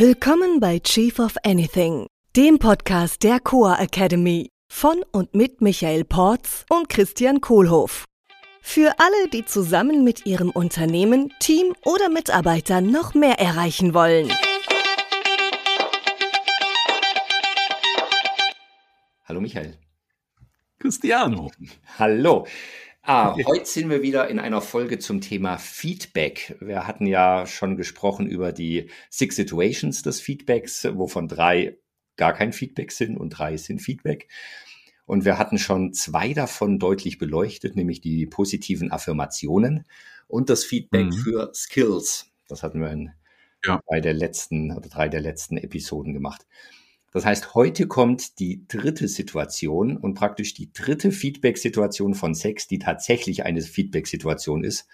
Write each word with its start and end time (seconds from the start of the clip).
Willkommen 0.00 0.58
bei 0.58 0.80
Chief 0.80 1.20
of 1.20 1.36
Anything, 1.44 2.08
dem 2.34 2.58
Podcast 2.58 3.22
der 3.22 3.38
Coa 3.38 3.76
Academy 3.76 4.50
von 4.68 5.04
und 5.12 5.36
mit 5.36 5.60
Michael 5.60 6.04
Porz 6.04 6.66
und 6.68 6.88
Christian 6.88 7.40
Kohlhoff. 7.40 8.04
Für 8.60 8.92
alle, 8.98 9.28
die 9.32 9.44
zusammen 9.44 10.02
mit 10.02 10.26
ihrem 10.26 10.50
Unternehmen, 10.50 11.32
Team 11.38 11.74
oder 11.84 12.08
Mitarbeitern 12.08 12.90
noch 12.90 13.14
mehr 13.14 13.38
erreichen 13.38 13.94
wollen. 13.94 14.32
Hallo 19.26 19.40
Michael. 19.40 19.78
Cristiano. 20.80 21.52
Hallo. 22.00 22.48
Ah, 23.06 23.36
heute 23.44 23.66
sind 23.66 23.90
wir 23.90 24.00
wieder 24.00 24.28
in 24.28 24.38
einer 24.38 24.62
Folge 24.62 24.98
zum 24.98 25.20
Thema 25.20 25.58
Feedback. 25.58 26.56
Wir 26.60 26.86
hatten 26.86 27.04
ja 27.04 27.46
schon 27.46 27.76
gesprochen 27.76 28.26
über 28.26 28.50
die 28.50 28.88
Six 29.10 29.36
Situations 29.36 30.00
des 30.00 30.22
Feedbacks, 30.22 30.88
wovon 30.90 31.28
drei 31.28 31.76
gar 32.16 32.32
kein 32.32 32.54
Feedback 32.54 32.92
sind 32.92 33.18
und 33.18 33.28
drei 33.28 33.58
sind 33.58 33.82
Feedback. 33.82 34.28
Und 35.04 35.26
wir 35.26 35.36
hatten 35.36 35.58
schon 35.58 35.92
zwei 35.92 36.32
davon 36.32 36.78
deutlich 36.78 37.18
beleuchtet, 37.18 37.76
nämlich 37.76 38.00
die 38.00 38.24
positiven 38.24 38.90
Affirmationen 38.90 39.84
und 40.26 40.48
das 40.48 40.64
Feedback 40.64 41.08
mhm. 41.08 41.12
für 41.12 41.52
Skills. 41.54 42.32
Das 42.48 42.62
hatten 42.62 42.80
wir 42.80 42.90
in 42.90 43.12
ja. 43.66 43.82
bei 43.86 44.00
der 44.00 44.14
letzten 44.14 44.72
oder 44.74 44.88
drei 44.88 45.10
der 45.10 45.20
letzten 45.20 45.58
Episoden 45.58 46.14
gemacht. 46.14 46.46
Das 47.14 47.24
heißt, 47.24 47.54
heute 47.54 47.86
kommt 47.86 48.40
die 48.40 48.66
dritte 48.66 49.06
Situation 49.06 49.96
und 49.96 50.14
praktisch 50.14 50.52
die 50.52 50.72
dritte 50.72 51.12
Feedback-Situation 51.12 52.14
von 52.16 52.34
sechs, 52.34 52.66
die 52.66 52.80
tatsächlich 52.80 53.44
eine 53.44 53.62
Feedback-Situation 53.62 54.64
ist. 54.64 54.88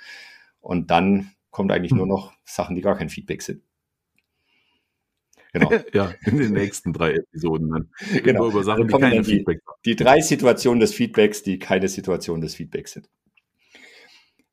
Und 0.61 0.91
dann 0.91 1.33
kommt 1.51 1.73
eigentlich 1.73 1.93
hm. 1.93 1.97
nur 1.99 2.07
noch 2.07 2.35
Sachen, 2.45 2.77
die 2.77 2.83
gar 2.83 2.99
kein 2.99 3.09
Feedback 3.09 3.41
sind. 3.41 3.63
Genau. 5.55 5.73
ja, 5.95 6.13
in 6.27 6.37
den 6.37 6.53
nächsten 6.53 6.93
drei 6.93 7.15
Episoden 7.15 7.71
dann. 7.71 8.23
Genau. 8.23 8.51
Über 8.51 8.65
Sachen, 8.65 8.87
die 8.87 8.99
keine 8.99 9.23
die, 9.23 9.37
Feedback 9.37 9.63
haben. 9.67 9.79
Die 9.87 9.97
drei 9.97 10.21
Situationen 10.21 10.81
des 10.81 10.93
Feedbacks, 10.93 11.43
die 11.43 11.59
keine 11.59 11.89
Situation 11.89 12.43
des 12.43 12.55
Feedbacks 12.55 12.93
sind. 12.93 13.09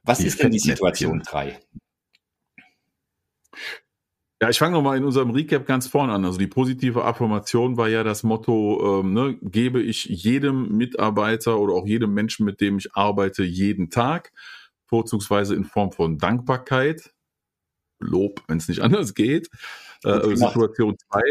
Was 0.04 0.20
die 0.20 0.28
ist 0.28 0.42
denn 0.42 0.52
die 0.52 0.60
Situation 0.60 1.20
drei? 1.20 1.60
Ja, 4.42 4.50
ich 4.50 4.60
fange 4.60 4.74
nochmal 4.74 4.98
in 4.98 5.04
unserem 5.04 5.32
Recap 5.32 5.66
ganz 5.66 5.88
vorne 5.88 6.14
an. 6.14 6.24
Also 6.24 6.38
die 6.38 6.46
positive 6.48 7.04
Affirmation 7.06 7.76
war 7.76 7.90
ja 7.90 8.04
das 8.04 8.22
Motto, 8.22 9.02
ähm, 9.02 9.14
ne, 9.14 9.38
gebe 9.42 9.82
ich 9.82 10.06
jedem 10.06 10.78
Mitarbeiter 10.78 11.60
oder 11.60 11.74
auch 11.74 11.88
jedem 11.88 12.14
Menschen, 12.14 12.46
mit 12.46 12.62
dem 12.62 12.78
ich 12.78 12.94
arbeite, 12.96 13.44
jeden 13.44 13.90
Tag, 13.90 14.32
vorzugsweise 14.86 15.56
in 15.56 15.66
Form 15.66 15.92
von 15.92 16.20
Dankbarkeit, 16.20 17.14
Lob, 18.00 18.44
wenn 18.48 18.60
es 18.60 18.68
nicht 18.68 18.82
anders 18.84 19.16
geht. 19.16 19.50
Äh, 20.04 20.36
Situation 20.36 20.96
zwei 21.00 21.24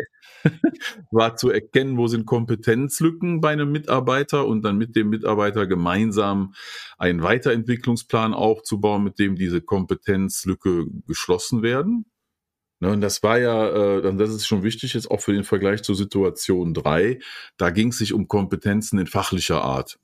war 1.13 1.37
zu 1.37 1.51
erkennen, 1.51 1.97
wo 1.99 2.09
sind 2.09 2.27
Kompetenzlücken 2.27 3.41
bei 3.41 3.51
einem 3.51 3.71
Mitarbeiter 3.71 4.47
und 4.49 4.63
dann 4.63 4.77
mit 4.79 4.97
dem 4.97 5.11
Mitarbeiter 5.11 5.69
gemeinsam 5.69 6.55
einen 6.99 7.23
Weiterentwicklungsplan 7.23 8.35
aufzubauen, 8.35 9.05
mit 9.05 9.21
dem 9.21 9.37
diese 9.37 9.61
Kompetenzlücke 9.61 10.87
geschlossen 11.07 11.63
werden. 11.63 12.07
Ne, 12.81 12.91
und 12.91 13.01
das 13.01 13.23
war 13.23 13.39
ja, 13.39 13.99
äh, 13.99 14.17
das 14.17 14.31
ist 14.31 14.47
schon 14.47 14.63
wichtig 14.63 14.95
jetzt 14.95 15.11
auch 15.11 15.21
für 15.21 15.33
den 15.33 15.45
Vergleich 15.45 15.83
zur 15.83 15.95
Situation 15.95 16.75
drei. 16.75 17.21
Da 17.57 17.71
ging 17.71 17.89
es 17.89 17.99
sich 17.99 18.13
um 18.13 18.29
Kompetenzen 18.29 18.99
in 18.99 19.07
fachlicher 19.07 19.63
Art. 19.63 19.99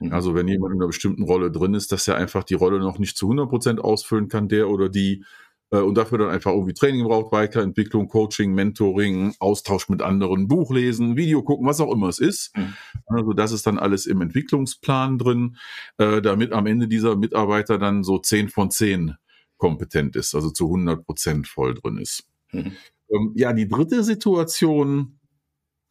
Mhm. 0.00 0.12
Also 0.12 0.34
wenn 0.34 0.48
jemand 0.48 0.74
in 0.74 0.80
einer 0.80 0.88
bestimmten 0.88 1.22
Rolle 1.22 1.52
drin 1.52 1.74
ist, 1.74 1.92
dass 1.92 2.08
er 2.08 2.16
einfach 2.16 2.42
die 2.42 2.54
Rolle 2.54 2.80
noch 2.80 2.98
nicht 2.98 3.16
zu 3.16 3.26
100 3.26 3.48
Prozent 3.48 3.80
ausfüllen 3.80 4.28
kann, 4.28 4.48
der 4.48 4.68
oder 4.68 4.88
die, 4.88 5.24
äh, 5.70 5.78
und 5.78 5.96
dafür 5.96 6.18
dann 6.18 6.30
einfach 6.30 6.52
irgendwie 6.52 6.74
Training 6.74 7.04
braucht, 7.04 7.32
Weiterentwicklung, 7.32 8.08
Coaching, 8.08 8.54
Mentoring, 8.54 9.34
Austausch 9.38 9.88
mit 9.88 10.02
anderen, 10.02 10.48
Buch 10.48 10.72
lesen, 10.72 11.16
Video 11.16 11.42
gucken, 11.44 11.66
was 11.66 11.80
auch 11.80 11.92
immer 11.92 12.08
es 12.08 12.18
ist. 12.18 12.56
Mhm. 12.56 12.74
Also 13.06 13.32
das 13.32 13.52
ist 13.52 13.66
dann 13.66 13.78
alles 13.78 14.06
im 14.06 14.20
Entwicklungsplan 14.20 15.18
drin, 15.18 15.56
äh, 15.98 16.20
damit 16.22 16.52
am 16.52 16.66
Ende 16.66 16.88
dieser 16.88 17.16
Mitarbeiter 17.16 17.78
dann 17.78 18.02
so 18.02 18.18
10 18.18 18.48
von 18.48 18.70
10 18.70 19.16
kompetent 19.56 20.16
ist, 20.16 20.34
also 20.34 20.50
zu 20.50 20.66
100 20.66 21.04
Prozent 21.04 21.48
voll 21.48 21.74
drin 21.74 21.98
ist. 21.98 22.24
Mhm. 22.52 22.72
Ähm, 23.10 23.32
ja, 23.34 23.52
die 23.52 23.68
dritte 23.68 24.02
Situation, 24.02 25.18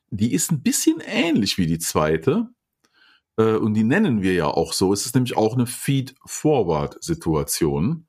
die 0.10 0.34
ist 0.34 0.52
ein 0.52 0.62
bisschen 0.62 1.02
ähnlich 1.06 1.58
wie 1.58 1.68
die 1.68 1.80
zweite. 1.80 2.50
Äh, 3.38 3.56
und 3.56 3.74
die 3.74 3.84
nennen 3.84 4.22
wir 4.22 4.34
ja 4.34 4.48
auch 4.48 4.72
so. 4.74 4.92
Es 4.94 5.06
ist 5.06 5.16
nämlich 5.16 5.38
auch 5.38 5.56
eine 5.56 5.68
Feed-Forward-Situation. 5.68 8.08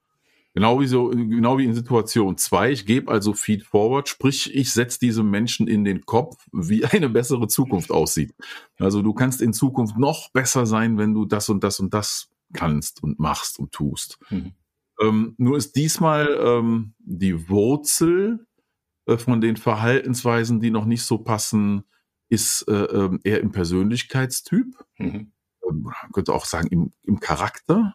Genau 0.55 0.81
wie, 0.81 0.87
so, 0.87 1.09
genau 1.09 1.59
wie 1.59 1.67
in 1.67 1.75
Situation 1.75 2.39
2. 2.39 2.71
Ich 2.71 2.87
gebe 2.87 3.13
also 3.13 3.35
Feed-Forward, 3.35 4.09
sprich, 4.09 4.55
ich 4.55 4.73
setze 4.73 4.99
diesem 4.99 5.29
Menschen 5.29 5.69
in 5.69 5.85
den 5.85 6.07
Kopf, 6.07 6.47
wie 6.51 6.83
eine 6.87 7.11
bessere 7.11 7.47
Zukunft 7.47 7.91
aussieht. 7.91 8.33
Also 8.79 9.03
du 9.03 9.13
kannst 9.13 9.43
in 9.43 9.53
Zukunft 9.53 9.99
noch 9.99 10.31
besser 10.31 10.65
sein, 10.65 10.97
wenn 10.97 11.13
du 11.13 11.27
das 11.27 11.51
und 11.51 11.63
das 11.63 11.79
und 11.79 11.93
das 11.93 12.31
kannst 12.55 13.03
und 13.03 13.19
machst 13.19 13.59
und 13.59 13.73
tust. 13.73 14.19
Mhm. 14.31 14.55
Ähm, 15.01 15.35
nur 15.39 15.57
ist 15.57 15.77
diesmal 15.77 16.39
ähm, 16.41 16.95
die 16.99 17.49
Wurzel 17.49 18.47
äh, 19.07 19.17
von 19.17 19.41
den 19.41 19.57
Verhaltensweisen, 19.57 20.61
die 20.61 20.71
noch 20.71 20.85
nicht 20.85 21.03
so 21.03 21.19
passen, 21.19 21.85
ist 22.29 22.63
äh, 22.69 22.73
äh, 22.73 23.19
eher 23.25 23.41
im 23.41 23.53
Persönlichkeitstyp. 23.53 24.67
Mhm. 24.99 25.33
Ähm, 25.69 25.83
man 25.83 26.13
könnte 26.13 26.33
auch 26.33 26.45
sagen 26.45 26.69
im, 26.69 26.93
im 27.03 27.21
Charakter, 27.21 27.95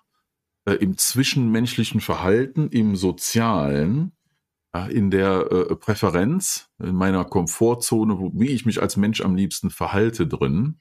äh, 0.66 0.74
im 0.74 0.98
zwischenmenschlichen 0.98 2.02
Verhalten, 2.02 2.70
im 2.70 2.96
sozialen, 2.96 4.14
in 4.90 5.12
der 5.12 5.52
äh, 5.52 5.76
Präferenz, 5.76 6.70
in 6.80 6.96
meiner 6.96 7.26
Komfortzone, 7.26 8.18
wo, 8.20 8.32
wie 8.34 8.52
ich 8.52 8.66
mich 8.66 8.82
als 8.82 8.96
Mensch 8.96 9.20
am 9.20 9.36
liebsten 9.36 9.70
verhalte 9.70 10.28
drin. 10.28 10.80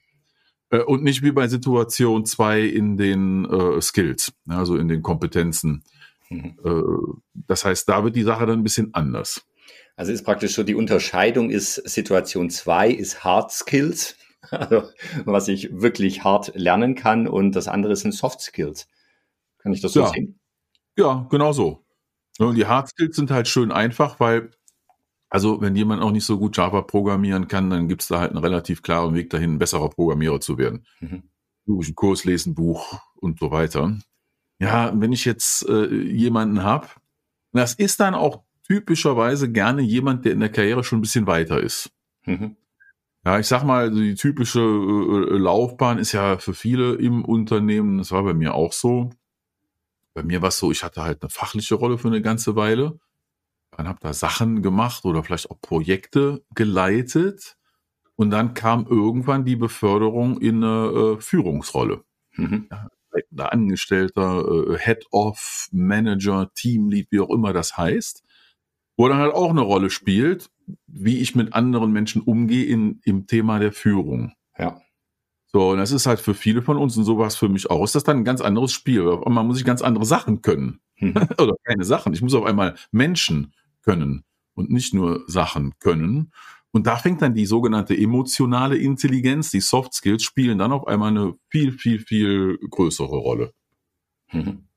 Äh, 0.69 0.83
und 0.83 1.03
nicht 1.03 1.23
wie 1.23 1.33
bei 1.33 1.49
Situation 1.49 2.25
2 2.25 2.61
in 2.61 2.95
den 2.95 3.45
Skills, 3.81 4.31
also 4.47 4.77
in 4.77 4.87
den 4.87 5.01
Kompetenzen 5.01 5.83
Mhm. 6.31 6.57
Äh, 6.63 7.17
das 7.33 7.65
heißt, 7.65 7.87
da 7.87 8.03
wird 8.03 8.15
die 8.15 8.23
Sache 8.23 8.45
dann 8.45 8.59
ein 8.59 8.63
bisschen 8.63 8.93
anders. 8.93 9.45
Also 9.95 10.11
ist 10.11 10.23
praktisch 10.23 10.55
so, 10.55 10.63
die 10.63 10.75
Unterscheidung 10.75 11.49
ist, 11.49 11.75
Situation 11.75 12.49
2 12.49 12.89
ist 12.89 13.23
Hard 13.23 13.51
Skills, 13.51 14.15
also 14.49 14.83
was 15.25 15.47
ich 15.47 15.69
wirklich 15.71 16.23
hart 16.23 16.55
lernen 16.55 16.95
kann 16.95 17.27
und 17.27 17.55
das 17.55 17.67
andere 17.67 17.95
sind 17.95 18.13
Soft 18.13 18.41
Skills. 18.41 18.87
Kann 19.59 19.73
ich 19.73 19.81
das 19.81 19.93
so 19.93 20.01
ja. 20.01 20.07
sehen? 20.07 20.39
Ja, 20.97 21.27
genau 21.29 21.51
so. 21.51 21.85
Und 22.39 22.55
die 22.55 22.65
Hard 22.65 22.89
Skills 22.89 23.15
sind 23.15 23.29
halt 23.29 23.47
schön 23.47 23.71
einfach, 23.71 24.19
weil, 24.19 24.51
also 25.29 25.61
wenn 25.61 25.75
jemand 25.75 26.01
auch 26.01 26.11
nicht 26.11 26.25
so 26.25 26.39
gut 26.39 26.57
Java 26.57 26.81
programmieren 26.81 27.47
kann, 27.47 27.69
dann 27.69 27.87
gibt 27.87 28.01
es 28.01 28.07
da 28.07 28.19
halt 28.19 28.31
einen 28.31 28.43
relativ 28.43 28.81
klaren 28.81 29.13
Weg 29.13 29.29
dahin, 29.29 29.55
ein 29.55 29.59
besserer 29.59 29.89
Programmierer 29.89 30.39
zu 30.39 30.57
werden. 30.57 30.85
Mhm. 31.01 31.23
Durch 31.65 31.87
einen 31.87 31.95
Kurs 31.95 32.23
lesen, 32.23 32.55
Buch 32.55 32.99
und 33.15 33.39
so 33.39 33.51
weiter 33.51 33.97
ja, 34.61 34.93
wenn 34.95 35.11
ich 35.11 35.25
jetzt 35.25 35.67
äh, 35.67 35.87
jemanden 35.87 36.61
habe, 36.61 36.87
das 37.51 37.73
ist 37.73 37.99
dann 37.99 38.13
auch 38.13 38.43
typischerweise 38.67 39.51
gerne 39.51 39.81
jemand, 39.81 40.23
der 40.23 40.33
in 40.33 40.39
der 40.39 40.49
Karriere 40.49 40.83
schon 40.83 40.99
ein 40.99 41.01
bisschen 41.01 41.25
weiter 41.25 41.59
ist. 41.59 41.89
Mhm. 42.25 42.55
Ja, 43.25 43.39
ich 43.39 43.47
sag 43.47 43.63
mal, 43.63 43.91
die 43.91 44.13
typische 44.13 44.59
äh, 44.59 45.37
Laufbahn 45.37 45.97
ist 45.97 46.11
ja 46.11 46.37
für 46.37 46.53
viele 46.53 46.93
im 46.93 47.25
Unternehmen, 47.25 47.97
das 47.97 48.11
war 48.11 48.23
bei 48.23 48.35
mir 48.35 48.53
auch 48.53 48.71
so. 48.71 49.09
Bei 50.13 50.21
mir 50.21 50.43
war 50.43 50.49
es 50.49 50.59
so, 50.59 50.71
ich 50.71 50.83
hatte 50.83 51.01
halt 51.01 51.23
eine 51.23 51.29
fachliche 51.29 51.75
Rolle 51.75 51.97
für 51.97 52.09
eine 52.09 52.21
ganze 52.21 52.55
Weile. 52.55 52.99
Dann 53.71 53.87
habe 53.87 53.99
da 54.01 54.13
Sachen 54.13 54.61
gemacht 54.61 55.05
oder 55.05 55.23
vielleicht 55.23 55.49
auch 55.49 55.59
Projekte 55.59 56.43
geleitet. 56.53 57.57
Und 58.15 58.29
dann 58.29 58.53
kam 58.53 58.85
irgendwann 58.85 59.43
die 59.43 59.55
Beförderung 59.55 60.39
in 60.39 60.63
eine 60.63 61.15
äh, 61.17 61.21
Führungsrolle. 61.21 62.03
Mhm. 62.35 62.67
Ja, 62.69 62.89
leitender 63.11 63.51
Angestellter, 63.51 64.45
äh, 64.45 64.77
Head-Off, 64.77 65.67
Manager, 65.71 66.51
Teamlead, 66.53 67.07
wie 67.11 67.19
auch 67.19 67.29
immer 67.29 67.53
das 67.53 67.77
heißt, 67.77 68.23
wo 68.97 69.07
dann 69.07 69.17
halt 69.17 69.33
auch 69.33 69.49
eine 69.49 69.61
Rolle 69.61 69.89
spielt, 69.89 70.49
wie 70.87 71.19
ich 71.19 71.35
mit 71.35 71.53
anderen 71.53 71.91
Menschen 71.91 72.21
umgehe 72.21 72.65
in, 72.65 73.01
im 73.03 73.27
Thema 73.27 73.59
der 73.59 73.71
Führung. 73.71 74.33
Ja. 74.57 74.81
So, 75.47 75.71
und 75.71 75.77
das 75.77 75.91
ist 75.91 76.05
halt 76.05 76.19
für 76.19 76.33
viele 76.33 76.61
von 76.61 76.77
uns 76.77 76.95
und 76.95 77.03
sowas 77.03 77.35
für 77.35 77.49
mich 77.49 77.69
auch. 77.69 77.83
Ist 77.83 77.95
das 77.95 78.03
dann 78.03 78.17
ein 78.17 78.23
ganz 78.23 78.39
anderes 78.39 78.71
Spiel? 78.71 79.03
Man 79.27 79.47
muss 79.47 79.57
sich 79.57 79.65
ganz 79.65 79.81
andere 79.81 80.05
Sachen 80.05 80.41
können. 80.41 80.79
Hm. 80.95 81.13
Oder 81.37 81.55
keine 81.65 81.83
Sachen. 81.83 82.13
Ich 82.13 82.21
muss 82.21 82.33
auf 82.33 82.45
einmal 82.45 82.75
Menschen 82.91 83.53
können 83.81 84.23
und 84.53 84.69
nicht 84.69 84.93
nur 84.93 85.23
Sachen 85.27 85.73
können. 85.79 86.31
Und 86.71 86.87
da 86.87 86.95
fängt 86.95 87.21
dann 87.21 87.33
die 87.33 87.45
sogenannte 87.45 87.95
emotionale 87.97 88.77
Intelligenz, 88.77 89.51
die 89.51 89.59
Soft 89.59 89.93
Skills 89.93 90.23
spielen 90.23 90.57
dann 90.57 90.71
auf 90.71 90.87
einmal 90.87 91.09
eine 91.09 91.33
viel, 91.49 91.73
viel, 91.73 91.99
viel 91.99 92.57
größere 92.69 93.17
Rolle. 93.17 93.53
Mhm. 94.31 94.67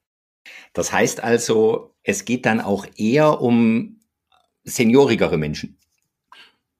Das 0.72 0.92
heißt 0.92 1.22
also, 1.22 1.94
es 2.02 2.24
geht 2.24 2.46
dann 2.46 2.60
auch 2.60 2.86
eher 2.96 3.40
um 3.40 4.00
seniorigere 4.64 5.38
Menschen. 5.38 5.78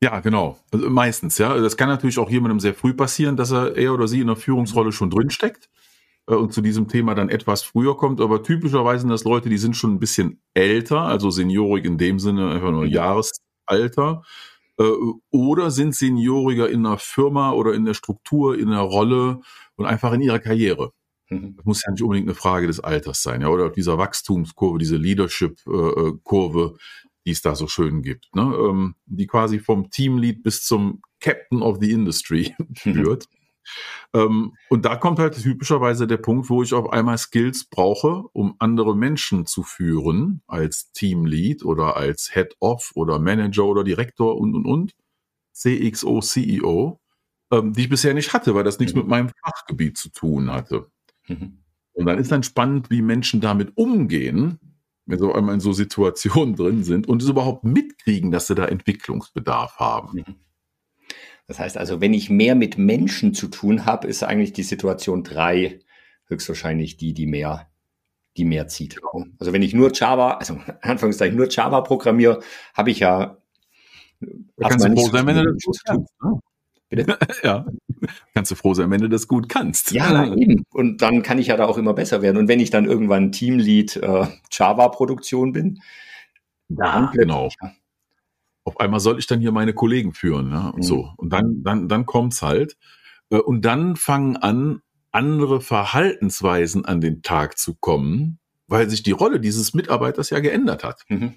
Ja, 0.02 0.20
genau. 0.20 0.58
Also 0.70 0.90
meistens, 0.90 1.38
ja. 1.38 1.56
Das 1.58 1.76
kann 1.76 1.88
natürlich 1.88 2.18
auch 2.18 2.28
jemandem 2.28 2.60
sehr 2.60 2.74
früh 2.74 2.92
passieren, 2.92 3.36
dass 3.36 3.52
er 3.52 3.76
er 3.76 3.94
oder 3.94 4.08
sie 4.08 4.20
in 4.20 4.26
der 4.26 4.36
Führungsrolle 4.36 4.92
schon 4.92 5.10
drinsteckt 5.10 5.70
äh, 6.28 6.34
und 6.34 6.52
zu 6.52 6.60
diesem 6.60 6.88
Thema 6.88 7.14
dann 7.14 7.30
etwas 7.30 7.62
früher 7.62 7.96
kommt. 7.96 8.20
Aber 8.20 8.42
typischerweise 8.42 9.02
sind 9.02 9.10
das 9.10 9.24
Leute, 9.24 9.48
die 9.48 9.58
sind 9.58 9.76
schon 9.76 9.94
ein 9.94 10.00
bisschen 10.00 10.42
älter, 10.52 11.00
also 11.00 11.30
seniorig 11.30 11.84
in 11.84 11.96
dem 11.96 12.18
Sinne, 12.18 12.50
einfach 12.50 12.70
nur 12.70 12.84
mhm. 12.84 12.90
Äh, 14.78 14.90
oder 15.30 15.70
sind 15.70 15.94
senioriger 15.94 16.68
in 16.68 16.86
einer 16.86 16.98
Firma 16.98 17.52
oder 17.52 17.74
in 17.74 17.84
der 17.84 17.94
Struktur, 17.94 18.58
in 18.58 18.70
der 18.70 18.80
Rolle 18.80 19.40
und 19.76 19.86
einfach 19.86 20.12
in 20.12 20.20
ihrer 20.20 20.38
Karriere. 20.38 20.92
Mhm. 21.30 21.56
Das 21.56 21.64
muss 21.64 21.82
ja 21.84 21.92
nicht 21.92 22.02
unbedingt 22.02 22.28
eine 22.28 22.34
Frage 22.34 22.66
des 22.66 22.80
Alters 22.80 23.22
sein, 23.22 23.40
ja, 23.40 23.48
oder 23.48 23.70
dieser 23.70 23.98
Wachstumskurve, 23.98 24.78
diese 24.78 24.96
Leadership-Kurve, 24.96 26.76
die 27.26 27.30
es 27.30 27.42
da 27.42 27.54
so 27.54 27.68
schön 27.68 28.02
gibt, 28.02 28.34
ne? 28.34 28.42
Ähm, 28.42 28.94
die 29.06 29.26
quasi 29.26 29.58
vom 29.58 29.90
Teamlead 29.90 30.42
bis 30.42 30.64
zum 30.64 31.00
Captain 31.20 31.62
of 31.62 31.78
the 31.80 31.90
Industry 31.90 32.54
führt. 32.74 33.26
Ähm, 34.12 34.54
und 34.68 34.84
da 34.84 34.96
kommt 34.96 35.18
halt 35.18 35.40
typischerweise 35.40 36.06
der 36.06 36.16
Punkt, 36.18 36.50
wo 36.50 36.62
ich 36.62 36.74
auf 36.74 36.92
einmal 36.92 37.18
Skills 37.18 37.64
brauche, 37.64 38.24
um 38.32 38.54
andere 38.58 38.96
Menschen 38.96 39.46
zu 39.46 39.62
führen, 39.62 40.42
als 40.46 40.92
Teamlead 40.92 41.64
oder 41.64 41.96
als 41.96 42.32
Head-Off 42.32 42.92
oder 42.94 43.18
Manager 43.18 43.64
oder 43.64 43.84
Direktor 43.84 44.36
und, 44.38 44.54
und, 44.54 44.66
und, 44.66 44.94
CXO, 45.52 46.20
CEO, 46.20 47.00
ähm, 47.50 47.72
die 47.72 47.82
ich 47.82 47.88
bisher 47.88 48.14
nicht 48.14 48.32
hatte, 48.32 48.54
weil 48.54 48.64
das 48.64 48.78
nichts 48.78 48.94
mhm. 48.94 49.00
mit 49.00 49.08
meinem 49.08 49.30
Fachgebiet 49.44 49.96
zu 49.96 50.10
tun 50.10 50.50
hatte. 50.50 50.86
Mhm. 51.28 51.58
Und 51.92 52.06
dann 52.06 52.18
ist 52.18 52.32
dann 52.32 52.42
spannend, 52.42 52.90
wie 52.90 53.02
Menschen 53.02 53.40
damit 53.40 53.72
umgehen, 53.76 54.58
wenn 55.06 55.18
sie 55.18 55.26
auf 55.26 55.34
einmal 55.34 55.54
in 55.54 55.60
so 55.60 55.72
Situationen 55.72 56.56
drin 56.56 56.82
sind 56.82 57.08
und 57.08 57.22
es 57.22 57.28
überhaupt 57.28 57.64
mitkriegen, 57.64 58.30
dass 58.30 58.46
sie 58.46 58.54
da 58.54 58.66
Entwicklungsbedarf 58.66 59.76
haben. 59.76 60.18
Mhm. 60.18 60.36
Das 61.46 61.58
heißt 61.58 61.76
also, 61.76 62.00
wenn 62.00 62.14
ich 62.14 62.30
mehr 62.30 62.54
mit 62.54 62.78
Menschen 62.78 63.34
zu 63.34 63.48
tun 63.48 63.84
habe, 63.84 64.08
ist 64.08 64.22
eigentlich 64.22 64.52
die 64.52 64.62
Situation 64.62 65.22
drei 65.24 65.80
höchstwahrscheinlich 66.26 66.96
die, 66.96 67.12
die 67.12 67.26
mehr, 67.26 67.68
die 68.36 68.44
mehr 68.44 68.66
zieht. 68.68 68.98
Also 69.38 69.52
wenn 69.52 69.62
ich 69.62 69.74
nur 69.74 69.92
Java, 69.92 70.32
also 70.38 70.58
Anführungszeichen 70.80 71.36
nur 71.36 71.50
Java 71.50 71.82
programmiere, 71.82 72.40
habe 72.74 72.90
ich 72.90 73.00
ja 73.00 73.38
da 74.56 74.68
kannst 74.68 74.86
du 74.86 74.96
froh 74.96 75.10
sein, 75.10 75.26
wenn 75.26 75.36
du 75.36 75.52
das 75.52 75.62
gut 75.64 75.78
kannst. 75.84 76.12
Ne? 76.22 76.40
Bitte? 76.88 77.18
ja, 77.42 77.66
kannst 78.34 78.50
du 78.50 78.54
froh 78.54 78.74
sein, 78.74 78.90
wenn 78.90 79.00
du 79.00 79.08
das 79.08 79.28
gut 79.28 79.48
kannst. 79.48 79.90
Ja, 79.92 80.32
eben. 80.34 80.64
Und 80.72 81.02
dann 81.02 81.22
kann 81.22 81.38
ich 81.38 81.48
ja 81.48 81.56
da 81.56 81.66
auch 81.66 81.76
immer 81.76 81.94
besser 81.94 82.22
werden. 82.22 82.36
Und 82.38 82.48
wenn 82.48 82.60
ich 82.60 82.70
dann 82.70 82.86
irgendwann 82.86 83.32
Teamlead 83.32 83.96
äh, 83.96 84.26
Java-Produktion 84.50 85.52
bin, 85.52 85.80
dann 86.68 87.10
genau. 87.12 87.48
Ja 87.60 87.72
auf 88.64 88.80
einmal 88.80 89.00
soll 89.00 89.18
ich 89.18 89.26
dann 89.26 89.40
hier 89.40 89.52
meine 89.52 89.74
Kollegen 89.74 90.14
führen, 90.14 90.48
ne? 90.48 90.72
Und 90.72 90.78
mhm. 90.78 90.82
so. 90.82 91.12
Und 91.16 91.30
dann, 91.30 91.62
dann, 91.62 91.88
dann 91.88 92.06
kommt's 92.06 92.42
halt. 92.42 92.76
Äh, 93.30 93.38
und 93.38 93.64
dann 93.64 93.96
fangen 93.96 94.36
an, 94.36 94.80
andere 95.12 95.60
Verhaltensweisen 95.60 96.84
an 96.84 97.00
den 97.00 97.22
Tag 97.22 97.56
zu 97.56 97.74
kommen, 97.74 98.40
weil 98.66 98.90
sich 98.90 99.02
die 99.02 99.12
Rolle 99.12 99.38
dieses 99.38 99.72
Mitarbeiters 99.74 100.30
ja 100.30 100.40
geändert 100.40 100.82
hat. 100.82 101.04
Mhm. 101.08 101.36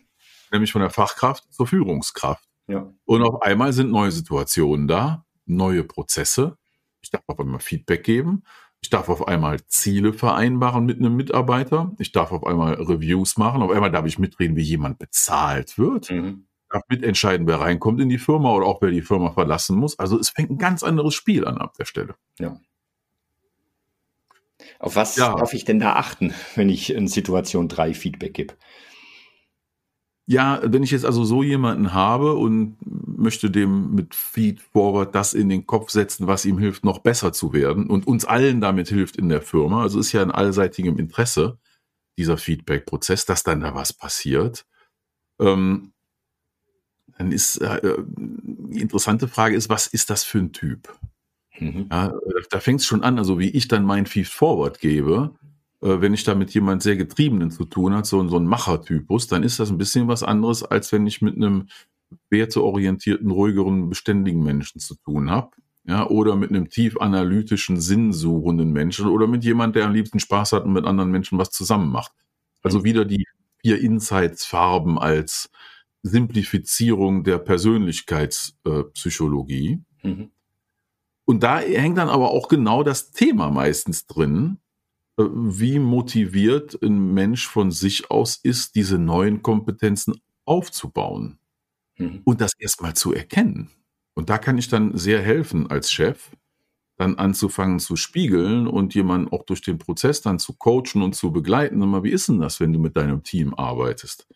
Nämlich 0.51 0.71
von 0.71 0.81
der 0.81 0.89
Fachkraft 0.89 1.53
zur 1.53 1.67
Führungskraft. 1.67 2.43
Ja. 2.67 2.91
Und 3.05 3.21
auf 3.21 3.41
einmal 3.43 3.73
sind 3.73 3.91
neue 3.91 4.11
Situationen 4.11 4.87
da, 4.87 5.25
neue 5.45 5.83
Prozesse. 5.83 6.57
Ich 7.01 7.11
darf 7.11 7.23
auf 7.27 7.39
einmal 7.39 7.59
Feedback 7.59 8.03
geben. 8.03 8.43
Ich 8.81 8.89
darf 8.89 9.09
auf 9.09 9.27
einmal 9.27 9.59
Ziele 9.67 10.13
vereinbaren 10.13 10.85
mit 10.85 10.97
einem 10.97 11.15
Mitarbeiter. 11.15 11.93
Ich 11.99 12.11
darf 12.11 12.31
auf 12.31 12.45
einmal 12.45 12.75
Reviews 12.75 13.37
machen. 13.37 13.61
Auf 13.61 13.71
einmal 13.71 13.91
darf 13.91 14.05
ich 14.05 14.17
mitreden, 14.17 14.55
wie 14.55 14.61
jemand 14.61 14.97
bezahlt 14.97 15.77
wird. 15.77 16.09
Mhm 16.09 16.46
darf 16.69 16.83
mitentscheiden, 16.89 17.47
wer 17.47 17.59
reinkommt 17.59 18.01
in 18.01 18.09
die 18.09 18.17
Firma 18.17 18.53
oder 18.53 18.65
auch 18.65 18.81
wer 18.81 18.91
die 18.91 19.01
Firma 19.01 19.31
verlassen 19.31 19.77
muss. 19.77 19.97
Also 19.99 20.19
es 20.19 20.29
fängt 20.29 20.51
ein 20.51 20.57
ganz 20.57 20.83
anderes 20.83 21.13
Spiel 21.13 21.45
an 21.45 21.57
ab 21.57 21.73
der 21.77 21.85
Stelle. 21.85 22.15
Ja. 22.39 22.59
Auf 24.79 24.95
was 24.95 25.15
ja. 25.15 25.35
darf 25.35 25.53
ich 25.53 25.65
denn 25.65 25.79
da 25.79 25.93
achten, 25.93 26.33
wenn 26.55 26.69
ich 26.69 26.93
in 26.93 27.07
Situation 27.07 27.67
3 27.67 27.93
Feedback 27.93 28.33
gebe? 28.33 28.53
Ja, 30.29 30.59
wenn 30.61 30.83
ich 30.83 30.91
jetzt 30.91 31.05
also 31.05 31.23
so 31.23 31.41
jemanden 31.41 31.93
habe 31.93 32.33
und 32.33 32.75
möchte 32.81 33.49
dem 33.49 33.95
mit 33.95 34.13
Feed 34.13 34.59
Forward 34.59 35.15
das 35.15 35.33
in 35.33 35.47
den 35.47 35.65
Kopf 35.65 35.89
setzen, 35.89 36.27
was 36.27 36.43
ihm 36.43 36.57
hilft, 36.57 36.83
noch 36.83 36.99
besser 36.99 37.31
zu 37.31 37.53
werden 37.53 37.89
und 37.89 38.05
uns 38.07 38.25
allen 38.25 38.59
damit 38.59 38.89
hilft 38.89 39.15
in 39.15 39.29
der 39.29 39.41
Firma, 39.41 39.83
also 39.83 39.99
ist 39.99 40.11
ja 40.11 40.21
in 40.21 40.31
allseitigem 40.31 40.97
Interesse 40.97 41.57
dieser 42.17 42.37
Feedback-Prozess, 42.37 43.25
dass 43.25 43.43
dann 43.43 43.61
da 43.61 43.73
was 43.73 43.93
passiert. 43.93 44.65
Ähm, 45.39 45.93
dann 47.17 47.31
ist 47.31 47.57
äh, 47.57 47.95
die 48.07 48.81
interessante 48.81 49.27
Frage 49.27 49.55
ist, 49.55 49.69
was 49.69 49.87
ist 49.87 50.09
das 50.09 50.23
für 50.23 50.39
ein 50.39 50.53
Typ? 50.53 50.93
Mhm. 51.59 51.87
Ja, 51.91 52.13
da 52.49 52.59
fängt 52.59 52.81
es 52.81 52.85
schon 52.85 53.03
an, 53.03 53.17
also 53.17 53.39
wie 53.39 53.49
ich 53.49 53.67
dann 53.67 53.83
mein 53.83 54.05
Feed 54.05 54.27
Forward 54.27 54.79
gebe, 54.79 55.33
äh, 55.81 56.01
wenn 56.01 56.13
ich 56.13 56.23
da 56.23 56.35
mit 56.35 56.53
jemand 56.53 56.83
sehr 56.83 56.95
Getriebenen 56.95 57.51
zu 57.51 57.65
tun 57.65 57.95
hat, 57.95 58.05
so, 58.05 58.27
so 58.27 58.37
ein 58.37 58.45
Machertypus, 58.45 59.27
dann 59.27 59.43
ist 59.43 59.59
das 59.59 59.69
ein 59.69 59.77
bisschen 59.77 60.07
was 60.07 60.23
anderes, 60.23 60.63
als 60.63 60.91
wenn 60.91 61.07
ich 61.07 61.21
mit 61.21 61.35
einem 61.35 61.67
werteorientierten, 62.29 63.31
ruhigeren, 63.31 63.89
beständigen 63.89 64.43
Menschen 64.43 64.79
zu 64.79 64.95
tun 64.95 65.29
habe. 65.29 65.51
Ja, 65.85 66.05
oder 66.05 66.35
mit 66.35 66.49
einem 66.49 66.69
tief 66.69 66.97
analytischen, 66.97 67.79
sinnsuchenden 67.79 68.73
Menschen 68.73 69.07
oder 69.07 69.25
mit 69.25 69.45
jemand, 69.45 69.75
der 69.77 69.85
am 69.85 69.93
liebsten 69.93 70.19
Spaß 70.19 70.51
hat 70.51 70.65
und 70.65 70.73
mit 70.73 70.83
anderen 70.83 71.11
Menschen 71.11 71.37
was 71.37 71.49
zusammen 71.49 71.89
macht. 71.89 72.11
Also 72.61 72.79
mhm. 72.79 72.83
wieder 72.83 73.05
die 73.05 73.25
vier 73.61 73.79
Insights-Farben 73.79 74.99
als 74.99 75.49
Simplifizierung 76.07 77.23
der 77.23 77.37
Persönlichkeitspsychologie. 77.37 79.79
Äh, 80.03 80.07
mhm. 80.07 80.31
Und 81.25 81.43
da 81.43 81.59
hängt 81.59 81.97
dann 81.97 82.09
aber 82.09 82.31
auch 82.31 82.47
genau 82.47 82.83
das 82.83 83.11
Thema 83.11 83.51
meistens 83.51 84.07
drin, 84.07 84.59
äh, 85.17 85.23
wie 85.23 85.79
motiviert 85.79 86.81
ein 86.81 87.13
Mensch 87.13 87.47
von 87.47 87.71
sich 87.71 88.09
aus 88.09 88.39
ist, 88.41 88.75
diese 88.75 88.97
neuen 88.97 89.41
Kompetenzen 89.41 90.15
aufzubauen 90.45 91.39
mhm. 91.97 92.21
und 92.23 92.41
das 92.41 92.53
erstmal 92.57 92.93
zu 92.93 93.13
erkennen. 93.13 93.71
Und 94.13 94.29
da 94.29 94.37
kann 94.37 94.57
ich 94.57 94.69
dann 94.69 94.97
sehr 94.97 95.21
helfen 95.21 95.69
als 95.69 95.91
Chef, 95.91 96.31
dann 96.95 97.15
anzufangen 97.15 97.79
zu 97.79 97.95
spiegeln 97.95 98.65
und 98.65 98.95
jemanden 98.95 99.31
auch 99.31 99.43
durch 99.43 99.61
den 99.61 99.77
Prozess 99.77 100.21
dann 100.21 100.39
zu 100.39 100.53
coachen 100.53 101.03
und 101.03 101.13
zu 101.13 101.31
begleiten. 101.31 101.83
Und 101.83 101.89
mal, 101.89 102.03
wie 102.03 102.09
ist 102.09 102.27
denn 102.27 102.39
das, 102.39 102.59
wenn 102.59 102.73
du 102.73 102.79
mit 102.79 102.97
deinem 102.97 103.21
Team 103.21 103.53
arbeitest? 103.53 104.27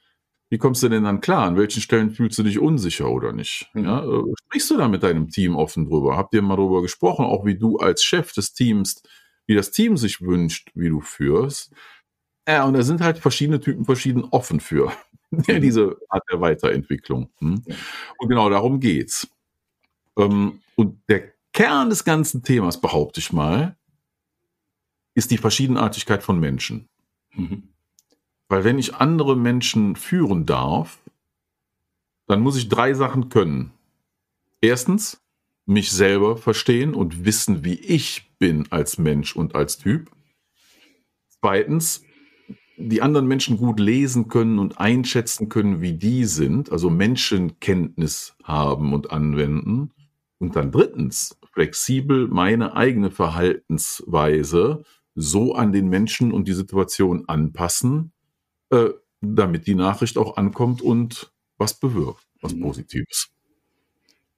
Wie 0.52 0.58
kommst 0.58 0.84
du 0.84 0.90
denn 0.90 1.06
dann 1.06 1.22
klar? 1.22 1.48
An 1.48 1.56
welchen 1.56 1.82
Stellen 1.82 2.12
fühlst 2.12 2.38
du 2.38 2.44
dich 2.44 2.60
unsicher 2.60 3.10
oder 3.10 3.32
nicht? 3.32 3.70
Mhm. 3.74 3.86
Ja, 3.86 4.04
äh, 4.04 4.34
sprichst 4.44 4.70
du 4.70 4.78
da 4.78 4.90
mit 4.90 5.02
deinem 5.02 5.30
Team 5.30 5.56
offen 5.56 5.86
drüber? 5.86 6.18
Habt 6.18 6.34
ihr 6.34 6.42
mal 6.42 6.58
drüber 6.58 6.82
gesprochen, 6.82 7.26
auch 7.26 7.46
wie 7.46 7.58
du 7.58 7.78
als 7.78 8.04
Chef 8.04 8.34
des 8.34 8.54
Teams, 8.54 9.02
wie 9.48 9.56
das 9.56 9.72
Team 9.72 9.96
sich 9.96 10.20
wünscht, 10.20 10.70
wie 10.76 10.90
du 10.90 11.00
führst? 11.00 11.74
Ja, 12.46 12.66
und 12.66 12.74
da 12.74 12.84
sind 12.84 13.00
halt 13.00 13.18
verschiedene 13.18 13.62
Typen 13.62 13.86
verschieden 13.86 14.26
offen 14.26 14.60
für 14.60 14.92
mhm. 15.32 15.62
diese 15.62 15.96
Art 16.10 16.24
der 16.30 16.42
Weiterentwicklung. 16.42 17.32
Hm? 17.38 17.64
Und 18.18 18.28
genau 18.28 18.50
darum 18.50 18.82
geht's. 18.82 19.30
Ähm, 20.18 20.60
und 20.76 21.02
der 21.08 21.32
Kern 21.54 21.90
des 21.90 22.04
ganzen 22.04 22.44
Themas, 22.44 22.82
behaupte 22.82 23.22
ich 23.22 23.32
mal, 23.32 23.78
ist 25.14 25.32
die 25.32 25.38
Verschiedenartigkeit 25.38 26.24
von 26.24 26.42
Menschen. 26.42 26.90
Weil 28.52 28.66
wenn 28.66 28.80
ich 28.80 28.96
andere 28.96 29.38
Menschen 29.38 29.96
führen 29.96 30.46
darf, 30.46 31.00
dann 32.28 32.42
muss 32.42 32.58
ich 32.58 32.68
drei 32.68 32.94
Sachen 32.94 33.30
können. 33.30 33.72
Erstens, 34.60 35.22
mich 35.66 35.90
selber 35.90 36.36
verstehen 36.36 36.94
und 36.94 37.24
wissen, 37.24 37.64
wie 37.64 37.76
ich 37.76 38.30
bin 38.40 38.70
als 38.70 38.98
Mensch 38.98 39.38
und 39.38 39.56
als 39.56 39.78
Typ. 39.78 40.12
Zweitens, 41.30 42.04
die 42.76 43.02
anderen 43.02 43.26
Menschen 43.26 43.56
gut 43.56 43.80
lesen 43.80 44.28
können 44.28 44.60
und 44.60 44.82
einschätzen 44.82 45.48
können, 45.48 45.80
wie 45.80 45.94
die 45.94 46.26
sind, 46.26 46.74
also 46.74 46.90
Menschenkenntnis 46.90 48.36
haben 48.44 48.94
und 48.94 49.12
anwenden. 49.12 49.92
Und 50.40 50.58
dann 50.58 50.74
drittens, 50.74 51.38
flexibel 51.54 52.28
meine 52.28 52.76
eigene 52.76 53.12
Verhaltensweise 53.12 54.84
so 55.16 55.56
an 55.56 55.72
den 55.72 55.88
Menschen 55.88 56.34
und 56.34 56.50
die 56.50 56.54
Situation 56.54 57.30
anpassen, 57.30 58.12
äh, 58.72 58.90
damit 59.22 59.68
die 59.68 59.76
Nachricht 59.76 60.18
auch 60.18 60.38
ankommt 60.38 60.82
und 60.82 61.32
was 61.58 61.80
bewirkt, 61.80 62.26
was 62.42 62.54
mhm. 62.54 62.62
Positives. 62.62 63.30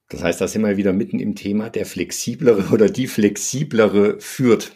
Das 0.09 0.21
heißt, 0.21 0.41
da 0.41 0.47
sind 0.47 0.61
wir 0.61 0.77
wieder 0.77 0.93
mitten 0.93 1.19
im 1.19 1.35
Thema, 1.35 1.69
der 1.69 1.85
flexiblere 1.85 2.71
oder 2.71 2.89
die 2.89 3.07
flexiblere 3.07 4.19
führt. 4.19 4.73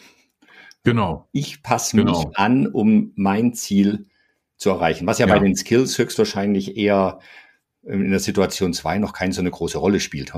Genau. 0.84 1.28
Ich 1.32 1.62
passe 1.62 1.98
genau. 1.98 2.18
mich 2.18 2.38
an, 2.38 2.68
um 2.68 3.12
mein 3.16 3.54
Ziel 3.54 4.08
zu 4.56 4.70
erreichen. 4.70 5.06
Was 5.06 5.20
ja, 5.20 5.28
ja, 5.28 5.34
bei 5.34 5.40
den 5.40 5.56
Skills 5.56 5.98
höchstwahrscheinlich 5.98 6.78
eher 6.78 7.20
in 7.84 8.10
der 8.10 8.20
Situation 8.20 8.74
2 8.74 8.98
noch 8.98 9.14
keine 9.14 9.34
so 9.34 9.42
eine 9.42 9.52
große 9.52 9.78
Rolle 9.78 10.00
spielt. 10.00 10.34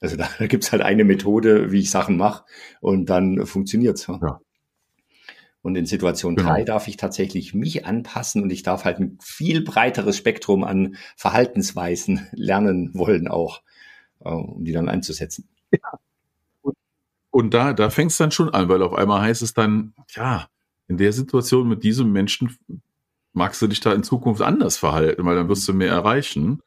Also 0.00 0.16
da, 0.16 0.28
da 0.38 0.46
gibt 0.46 0.64
es 0.64 0.72
halt 0.72 0.82
eine 0.82 1.04
Methode, 1.04 1.70
wie 1.70 1.80
ich 1.80 1.90
Sachen 1.90 2.16
mache 2.16 2.44
und 2.80 3.10
dann 3.10 3.46
funktioniert 3.46 3.98
es. 3.98 4.06
Ja. 4.06 4.40
Und 5.64 5.76
in 5.76 5.86
Situation 5.86 6.36
genau. 6.36 6.50
drei 6.50 6.62
darf 6.62 6.88
ich 6.88 6.98
tatsächlich 6.98 7.54
mich 7.54 7.86
anpassen 7.86 8.42
und 8.42 8.50
ich 8.50 8.62
darf 8.62 8.84
halt 8.84 9.00
ein 9.00 9.18
viel 9.22 9.62
breiteres 9.62 10.14
Spektrum 10.14 10.62
an 10.62 10.96
Verhaltensweisen 11.16 12.28
lernen 12.32 12.90
wollen 12.92 13.28
auch, 13.28 13.62
äh, 14.20 14.28
um 14.28 14.62
die 14.62 14.72
dann 14.72 14.90
einzusetzen. 14.90 15.48
Ja. 15.72 15.98
Und, 16.60 16.76
und 17.30 17.54
da, 17.54 17.72
da 17.72 17.88
fängt 17.88 18.10
es 18.10 18.18
dann 18.18 18.30
schon 18.30 18.50
an, 18.50 18.68
weil 18.68 18.82
auf 18.82 18.92
einmal 18.92 19.22
heißt 19.22 19.40
es 19.40 19.54
dann, 19.54 19.94
ja, 20.10 20.48
in 20.86 20.98
der 20.98 21.14
Situation 21.14 21.66
mit 21.66 21.82
diesem 21.82 22.12
Menschen 22.12 22.58
magst 23.32 23.62
du 23.62 23.66
dich 23.66 23.80
da 23.80 23.94
in 23.94 24.02
Zukunft 24.02 24.42
anders 24.42 24.76
verhalten, 24.76 25.24
weil 25.24 25.34
dann 25.34 25.48
wirst 25.48 25.66
du 25.66 25.72
mehr 25.72 25.92
erreichen. 25.92 26.60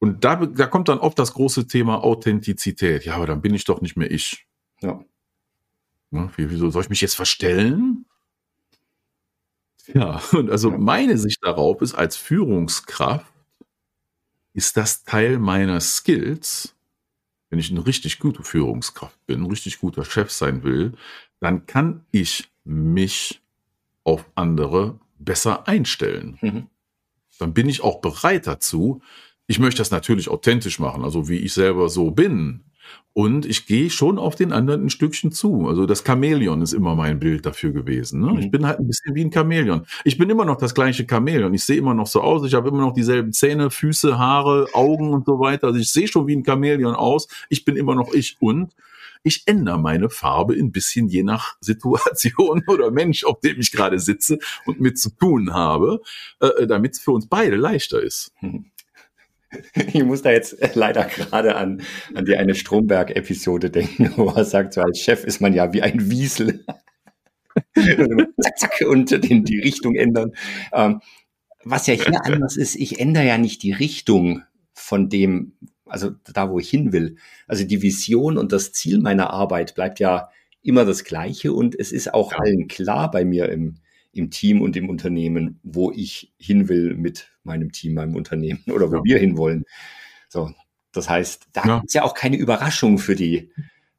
Und 0.00 0.22
da, 0.22 0.36
da 0.36 0.66
kommt 0.66 0.90
dann 0.90 0.98
oft 0.98 1.18
das 1.18 1.32
große 1.32 1.66
Thema 1.66 2.04
Authentizität. 2.04 3.06
Ja, 3.06 3.14
aber 3.14 3.26
dann 3.26 3.40
bin 3.40 3.54
ich 3.54 3.64
doch 3.64 3.80
nicht 3.80 3.96
mehr 3.96 4.10
ich. 4.10 4.46
Ja. 4.82 5.02
ja 6.10 6.30
wieso 6.36 6.68
soll 6.68 6.82
ich 6.82 6.90
mich 6.90 7.00
jetzt 7.00 7.16
verstellen? 7.16 8.04
Ja, 9.92 10.22
und 10.32 10.50
also 10.50 10.70
meine 10.70 11.18
Sicht 11.18 11.42
darauf 11.42 11.82
ist, 11.82 11.94
als 11.94 12.16
Führungskraft 12.16 13.26
ist 14.54 14.76
das 14.76 15.04
Teil 15.04 15.38
meiner 15.38 15.80
Skills. 15.80 16.74
Wenn 17.50 17.58
ich 17.58 17.70
eine 17.70 17.86
richtig 17.86 18.18
gute 18.18 18.42
Führungskraft 18.42 19.24
bin, 19.26 19.42
ein 19.42 19.50
richtig 19.50 19.78
guter 19.78 20.04
Chef 20.04 20.30
sein 20.30 20.62
will, 20.62 20.94
dann 21.40 21.66
kann 21.66 22.04
ich 22.10 22.48
mich 22.64 23.42
auf 24.02 24.24
andere 24.34 24.98
besser 25.18 25.68
einstellen. 25.68 26.38
Mhm. 26.40 26.66
Dann 27.38 27.54
bin 27.54 27.68
ich 27.68 27.82
auch 27.82 28.00
bereit 28.00 28.46
dazu. 28.46 29.02
Ich 29.46 29.58
möchte 29.58 29.78
das 29.78 29.90
natürlich 29.90 30.28
authentisch 30.28 30.78
machen, 30.78 31.04
also 31.04 31.28
wie 31.28 31.38
ich 31.38 31.52
selber 31.52 31.88
so 31.88 32.10
bin. 32.10 32.64
Und 33.12 33.46
ich 33.46 33.66
gehe 33.66 33.90
schon 33.90 34.18
auf 34.18 34.34
den 34.34 34.52
anderen 34.52 34.86
ein 34.86 34.90
Stückchen 34.90 35.30
zu. 35.30 35.68
Also 35.68 35.86
das 35.86 36.02
Chamäleon 36.04 36.62
ist 36.62 36.72
immer 36.72 36.96
mein 36.96 37.20
Bild 37.20 37.46
dafür 37.46 37.72
gewesen. 37.72 38.20
Ne? 38.20 38.32
Mhm. 38.32 38.38
Ich 38.40 38.50
bin 38.50 38.66
halt 38.66 38.80
ein 38.80 38.88
bisschen 38.88 39.14
wie 39.14 39.24
ein 39.24 39.32
Chamäleon. 39.32 39.86
Ich 40.04 40.18
bin 40.18 40.28
immer 40.30 40.44
noch 40.44 40.56
das 40.56 40.74
gleiche 40.74 41.06
Chamäleon. 41.08 41.54
Ich 41.54 41.64
sehe 41.64 41.76
immer 41.76 41.94
noch 41.94 42.08
so 42.08 42.22
aus. 42.22 42.44
Ich 42.44 42.54
habe 42.54 42.68
immer 42.68 42.80
noch 42.80 42.92
dieselben 42.92 43.32
Zähne, 43.32 43.70
Füße, 43.70 44.18
Haare, 44.18 44.66
Augen 44.72 45.10
und 45.10 45.26
so 45.26 45.38
weiter. 45.38 45.68
Also 45.68 45.78
ich 45.78 45.92
sehe 45.92 46.08
schon 46.08 46.26
wie 46.26 46.34
ein 46.34 46.44
Chamäleon 46.44 46.96
aus. 46.96 47.28
Ich 47.48 47.64
bin 47.64 47.76
immer 47.76 47.94
noch 47.94 48.12
ich 48.12 48.36
und 48.40 48.74
ich 49.22 49.44
ändere 49.46 49.78
meine 49.78 50.10
Farbe 50.10 50.54
ein 50.54 50.70
bisschen 50.72 51.08
je 51.08 51.22
nach 51.22 51.56
Situation 51.60 52.62
oder 52.66 52.90
Mensch, 52.90 53.24
auf 53.24 53.40
dem 53.40 53.60
ich 53.60 53.72
gerade 53.72 53.98
sitze 53.98 54.38
und 54.66 54.80
mit 54.80 54.98
zu 54.98 55.10
tun 55.10 55.52
habe, 55.52 56.00
äh, 56.40 56.66
damit 56.66 56.94
es 56.94 57.00
für 57.00 57.12
uns 57.12 57.28
beide 57.28 57.56
leichter 57.56 58.02
ist. 58.02 58.32
Ich 59.92 60.04
muss 60.04 60.22
da 60.22 60.30
jetzt 60.30 60.56
leider 60.74 61.04
gerade 61.04 61.56
an, 61.56 61.82
an 62.14 62.24
die 62.24 62.36
eine 62.36 62.54
Stromberg-Episode 62.54 63.70
denken, 63.70 64.12
wo 64.16 64.28
er 64.30 64.44
sagt, 64.44 64.74
so 64.74 64.82
als 64.82 65.00
Chef 65.00 65.24
ist 65.24 65.40
man 65.40 65.52
ja 65.52 65.72
wie 65.72 65.82
ein 65.82 66.10
Wiesel. 66.10 66.64
zack, 68.40 68.58
zack, 68.58 68.80
und 68.88 69.10
den, 69.10 69.44
die 69.44 69.60
Richtung 69.60 69.94
ändern. 69.94 70.32
Ähm, 70.72 71.00
was 71.62 71.86
ja 71.86 71.94
hier 71.94 72.24
anders 72.24 72.56
ist, 72.56 72.76
ich 72.76 73.00
ändere 73.00 73.26
ja 73.26 73.38
nicht 73.38 73.62
die 73.62 73.72
Richtung 73.72 74.42
von 74.72 75.08
dem, 75.08 75.54
also 75.86 76.10
da, 76.32 76.50
wo 76.50 76.58
ich 76.58 76.68
hin 76.68 76.92
will. 76.92 77.16
Also 77.46 77.64
die 77.64 77.80
Vision 77.80 78.36
und 78.36 78.52
das 78.52 78.72
Ziel 78.72 79.00
meiner 79.00 79.30
Arbeit 79.30 79.74
bleibt 79.74 80.00
ja 80.00 80.30
immer 80.62 80.84
das 80.84 81.04
gleiche 81.04 81.52
und 81.52 81.78
es 81.78 81.92
ist 81.92 82.12
auch 82.12 82.32
ja. 82.32 82.38
allen 82.38 82.68
klar 82.68 83.10
bei 83.10 83.24
mir 83.24 83.48
im, 83.48 83.76
im 84.14 84.30
Team 84.30 84.62
und 84.62 84.76
im 84.76 84.88
Unternehmen, 84.88 85.60
wo 85.62 85.90
ich 85.90 86.32
hin 86.38 86.68
will 86.68 86.94
mit 86.94 87.30
meinem 87.42 87.72
Team, 87.72 87.94
meinem 87.94 88.16
Unternehmen 88.16 88.62
oder 88.72 88.90
wo 88.90 88.96
ja. 88.96 89.04
wir 89.04 89.18
hinwollen. 89.18 89.64
So, 90.28 90.50
das 90.92 91.08
heißt, 91.08 91.48
da 91.52 91.64
ja. 91.64 91.82
ist 91.84 91.94
ja 91.94 92.02
auch 92.02 92.14
keine 92.14 92.36
Überraschung 92.36 92.98
für 92.98 93.14
die, 93.16 93.50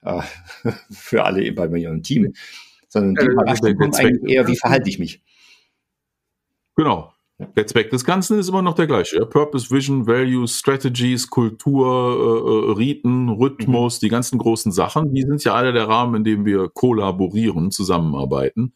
äh, 0.01 0.21
für 0.91 1.23
alle 1.23 1.51
bei 1.51 1.67
mir 1.67 1.89
im 1.89 2.03
Team, 2.03 2.33
sondern 2.87 3.15
die 3.15 3.31
Überraschung 3.31 3.75
kommt 3.75 3.99
eigentlich 3.99 4.33
eher, 4.33 4.47
wie 4.47 4.57
verhalte 4.57 4.89
ich 4.89 4.99
mich? 4.99 5.21
Genau. 6.75 7.11
Der 7.37 7.67
Zweck 7.67 7.89
des 7.89 8.05
Ganzen 8.05 8.39
ist 8.39 8.47
immer 8.47 8.61
noch 8.61 8.75
der 8.75 8.87
gleiche. 8.87 9.17
Ja? 9.17 9.25
Purpose, 9.25 9.69
Vision, 9.69 10.07
Values, 10.07 10.57
Strategies, 10.57 11.29
Kultur, 11.29 11.85
äh, 11.85 12.71
äh 12.71 12.73
Riten, 12.77 13.27
Rhythmus, 13.27 13.97
mhm. 13.97 14.05
die 14.05 14.09
ganzen 14.09 14.37
großen 14.37 14.71
Sachen, 14.71 15.13
die 15.13 15.23
sind 15.23 15.43
ja 15.43 15.53
alle 15.53 15.73
der 15.73 15.89
Rahmen, 15.89 16.15
in 16.15 16.23
dem 16.23 16.45
wir 16.45 16.69
kollaborieren, 16.69 17.71
zusammenarbeiten. 17.71 18.73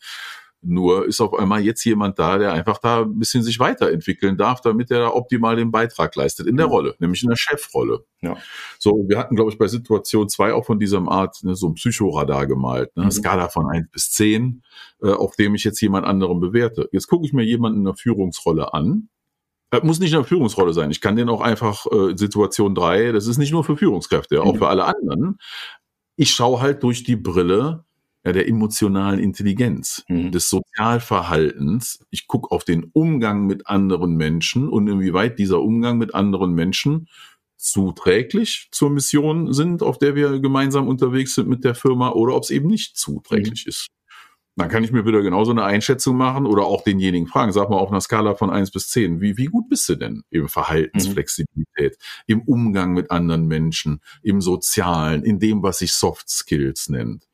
Nur 0.62 1.06
ist 1.06 1.22
auf 1.22 1.34
einmal 1.34 1.62
jetzt 1.62 1.86
jemand 1.86 2.20
da, 2.20 2.38
der 2.38 2.52
einfach 2.52 2.80
da 2.80 3.04
ein 3.04 3.18
bisschen 3.18 3.44
sich 3.44 3.60
weiterentwickeln 3.60 4.36
darf, 4.36 4.60
damit 4.60 4.92
er 4.92 5.00
da 5.00 5.10
optimal 5.10 5.56
den 5.56 5.72
Beitrag 5.72 6.14
leistet 6.16 6.48
in 6.48 6.58
der 6.58 6.66
ja. 6.66 6.72
Rolle, 6.72 6.96
nämlich 7.00 7.24
in 7.24 7.30
der 7.30 7.38
Chefrolle. 7.38 8.04
Ja. 8.22 8.36
So, 8.78 9.06
wir 9.08 9.18
hatten, 9.18 9.38
glaube 9.38 9.52
ich, 9.52 9.58
bei 9.58 9.68
Situation 9.68 10.28
zwei 10.28 10.54
auch 10.54 10.66
von 10.66 10.78
diesem 10.78 11.08
Art 11.08 11.38
ne, 11.44 11.56
so 11.56 11.70
ein 11.70 11.76
Psychoradar 11.76 12.46
gemalt, 12.46 12.96
ne, 12.98 13.06
mhm. 13.06 13.12
Skala 13.12 13.48
von 13.48 13.70
eins 13.70 13.88
bis 13.90 14.12
zehn, 14.12 14.64
äh, 15.02 15.12
auf 15.12 15.38
dem 15.38 15.56
ich 15.56 15.64
jetzt 15.64 15.80
jemand 15.80 16.06
anderen 16.06 16.42
bewerte. 16.42 16.90
Jetzt 16.92 17.08
gucke 17.08 17.26
ich 17.26 17.32
mir 17.32 17.44
jemanden 17.44 17.80
in 17.80 17.86
der 17.86 17.96
Führungsrolle 17.96 18.74
an. 18.74 19.08
Äh, 19.72 19.80
muss 19.84 20.00
nicht 20.00 20.12
in 20.12 20.18
der 20.18 20.26
Führungsrolle 20.26 20.74
sein. 20.74 20.92
Ich 20.92 21.00
kann 21.00 21.16
den 21.16 21.30
auch 21.30 21.42
einfach 21.42 21.86
äh, 21.86 22.18
Situation 22.18 22.76
drei. 22.76 23.14
das 23.14 23.28
ist 23.28 23.38
nicht 23.38 23.54
nur 23.54 23.64
für 23.64 23.78
Führungskräfte, 23.78 24.44
auch 24.44 24.56
mhm. 24.56 24.58
für 24.58 24.68
alle 24.68 24.84
anderen. 24.84 25.38
Ich 26.18 26.32
schaue 26.32 26.60
halt 26.60 26.84
durch 26.84 27.06
die 27.06 27.16
Brille 27.16 27.86
ja, 28.26 28.34
der 28.34 28.48
emotionalen 28.48 29.20
Intelligenz, 29.20 30.04
mhm. 30.08 30.32
des 30.32 30.50
Sozialverhaltens. 30.50 32.04
Ich 32.10 32.28
gucke 32.28 32.52
auf 32.52 32.64
den 32.64 32.90
Umgang 32.94 33.46
mit 33.46 33.68
anderen 33.68 34.16
Menschen 34.16 34.68
und 34.68 34.88
inwieweit 34.88 35.40
dieser 35.40 35.62
Umgang 35.62 35.98
mit 35.98 36.14
anderen 36.14 36.54
Menschen 36.54 37.08
zuträglich 37.58 38.70
zur 38.72 38.90
Mission 38.90 39.54
sind, 39.54 39.84
auf 39.84 39.98
der 39.98 40.16
wir 40.16 40.40
gemeinsam 40.40 40.88
unterwegs 40.88 41.36
sind 41.36 41.50
mit 41.50 41.64
der 41.64 41.76
Firma, 41.76 42.12
oder 42.12 42.36
ob 42.36 42.44
es 42.44 42.52
eben 42.52 42.68
nicht 42.68 42.98
zuträglich 42.98 43.66
mhm. 43.66 43.70
ist. 43.70 43.88
Dann 44.56 44.68
kann 44.68 44.84
ich 44.84 44.92
mir 44.92 45.06
wieder 45.06 45.22
genauso 45.22 45.52
eine 45.52 45.64
Einschätzung 45.64 46.18
machen 46.18 46.46
oder 46.46 46.66
auch 46.66 46.84
denjenigen 46.84 47.28
fragen, 47.28 47.54
sag 47.54 47.70
mal 47.70 47.78
auf 47.78 47.92
einer 47.92 48.02
Skala 48.02 48.36
von 48.36 48.50
eins 48.50 48.72
bis 48.72 48.90
zehn, 48.90 49.22
wie, 49.22 49.38
wie 49.38 49.46
gut 49.46 49.70
bist 49.70 49.88
du 49.88 49.96
denn 49.96 50.24
im 50.32 50.50
Verhaltensflexibilität, 50.50 51.98
mhm. 51.98 52.24
im 52.28 52.42
Umgang 52.42 52.94
mit 52.94 53.10
anderen 53.10 53.48
Menschen, 53.48 54.02
im 54.22 54.42
Sozialen, 54.42 55.24
in 55.24 55.40
dem, 55.40 55.64
was 55.64 55.80
sich 55.80 55.94
Soft 55.94 56.30
Skills 56.30 56.90
nennt? 56.90 57.26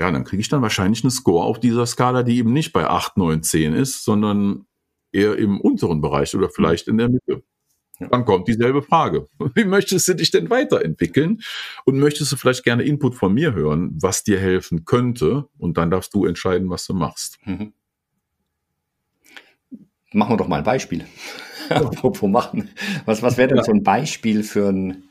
Ja, 0.00 0.10
dann 0.10 0.24
kriege 0.24 0.40
ich 0.40 0.48
dann 0.48 0.62
wahrscheinlich 0.62 1.04
einen 1.04 1.10
Score 1.10 1.44
auf 1.44 1.60
dieser 1.60 1.84
Skala, 1.84 2.22
die 2.22 2.38
eben 2.38 2.54
nicht 2.54 2.72
bei 2.72 2.86
8, 2.86 3.18
9, 3.18 3.42
10 3.42 3.74
ist, 3.74 4.02
sondern 4.02 4.66
eher 5.12 5.36
im 5.36 5.60
unteren 5.60 6.00
Bereich 6.00 6.34
oder 6.34 6.48
vielleicht 6.48 6.88
in 6.88 6.96
der 6.96 7.10
Mitte. 7.10 7.42
Dann 7.98 8.24
kommt 8.24 8.48
dieselbe 8.48 8.80
Frage. 8.80 9.28
Wie 9.54 9.64
möchtest 9.64 10.08
du 10.08 10.14
dich 10.14 10.30
denn 10.30 10.48
weiterentwickeln? 10.48 11.42
Und 11.84 11.98
möchtest 11.98 12.32
du 12.32 12.36
vielleicht 12.36 12.64
gerne 12.64 12.82
Input 12.82 13.14
von 13.14 13.34
mir 13.34 13.52
hören, 13.52 13.90
was 14.00 14.24
dir 14.24 14.40
helfen 14.40 14.86
könnte? 14.86 15.48
Und 15.58 15.76
dann 15.76 15.90
darfst 15.90 16.14
du 16.14 16.24
entscheiden, 16.24 16.70
was 16.70 16.86
du 16.86 16.94
machst. 16.94 17.38
Mhm. 17.44 17.74
Machen 20.12 20.32
wir 20.32 20.36
doch 20.38 20.48
mal 20.48 20.58
ein 20.58 20.64
Beispiel. 20.64 21.04
Apropos 21.68 22.28
machen. 22.28 22.70
Was, 23.04 23.22
was 23.22 23.36
wäre 23.36 23.48
denn 23.48 23.58
ja. 23.58 23.64
so 23.64 23.72
ein 23.72 23.82
Beispiel 23.82 24.44
für, 24.44 24.70
ein, 24.70 25.10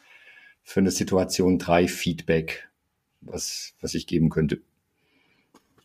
für 0.63 0.79
eine 0.79 0.89
Situation 0.89 1.59
3 1.59 1.87
Feedback, 1.87 2.67
was, 3.21 3.75
was 3.81 3.93
ich 3.93 4.07
geben 4.07 4.31
könnte? 4.31 4.63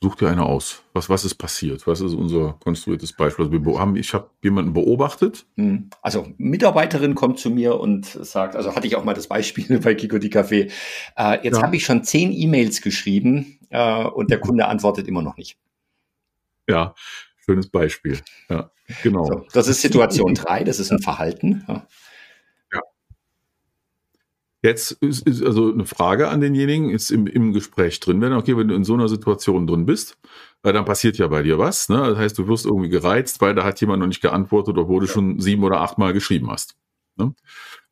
Such 0.05 0.17
dir 0.17 0.29
eine 0.29 0.45
aus. 0.45 0.83
Was, 0.93 1.09
was 1.09 1.25
ist 1.25 1.37
passiert? 1.37 1.87
Was 1.87 2.03
ist 2.03 2.13
unser 2.13 2.59
konstruiertes 2.63 3.15
Beispiel? 3.15 3.47
Also 3.47 3.65
wir 3.65 3.81
haben, 3.81 3.97
ich 3.97 4.13
habe 4.13 4.29
jemanden 4.43 4.75
beobachtet. 4.75 5.47
Hm. 5.57 5.89
Also 6.03 6.31
Mitarbeiterin 6.37 7.15
kommt 7.15 7.39
zu 7.39 7.49
mir 7.49 7.81
und 7.81 8.05
sagt, 8.05 8.55
also 8.55 8.77
hatte 8.77 8.87
ich 8.87 8.97
auch 8.97 9.05
mal 9.05 9.15
das 9.15 9.29
Beispiel 9.29 9.79
bei 9.83 9.95
Kiko 9.95 10.19
die 10.19 10.31
Café. 10.31 10.71
Äh, 11.17 11.43
jetzt 11.43 11.57
ja. 11.57 11.63
habe 11.63 11.77
ich 11.77 11.87
schon 11.87 12.05
zehn 12.05 12.33
E-Mails 12.33 12.83
geschrieben 12.83 13.59
äh, 13.71 14.05
und 14.05 14.31
der 14.31 14.41
Kunde 14.41 14.67
antwortet 14.67 15.09
immer 15.09 15.23
noch 15.23 15.39
nicht. 15.39 15.57
Ja, 16.69 16.95
schönes 17.43 17.71
Beispiel. 17.71 18.21
Ja, 18.51 18.71
genau. 19.03 19.25
So, 19.25 19.47
das 19.55 19.69
ist 19.69 19.81
Situation 19.81 20.35
drei. 20.35 20.65
Das 20.65 20.81
ist 20.81 20.93
ein 20.93 20.99
Verhalten. 20.99 21.65
Ja. 21.67 21.87
Jetzt 24.65 24.93
ist, 24.93 25.29
ist 25.29 25.43
also 25.43 25.71
eine 25.71 25.85
Frage 25.85 26.29
an 26.29 26.41
denjenigen, 26.41 26.89
ist 26.89 27.11
im, 27.11 27.27
im 27.27 27.53
Gespräch 27.53 28.01
drin, 28.01 28.23
wenn, 28.23 28.33
okay, 28.33 28.57
wenn 28.57 28.69
du 28.69 28.75
in 28.75 28.83
so 28.83 28.95
einer 28.95 29.11
Situation 29.11 29.67
drin 29.67 29.85
bist, 29.85 30.17
äh, 30.63 30.73
dann 30.73 30.87
passiert 30.87 31.19
ja 31.19 31.29
bei 31.29 31.43
dir 31.43 31.59
was. 31.59 31.91
Ne? 31.91 31.99
Das 31.99 32.17
heißt, 32.17 32.39
du 32.39 32.49
wirst 32.49 32.65
irgendwie 32.65 32.89
gereizt, 32.89 33.43
weil 33.43 33.55
da 33.55 33.63
hat 33.63 33.79
jemand 33.83 34.01
noch 34.01 34.07
nicht 34.07 34.23
geantwortet, 34.23 34.79
obwohl 34.79 35.03
du 35.03 35.07
schon 35.07 35.39
sieben 35.39 35.65
oder 35.65 35.83
acht 35.83 35.99
Mal 35.99 36.15
geschrieben 36.15 36.51
hast. 36.51 36.77
Ne? 37.17 37.35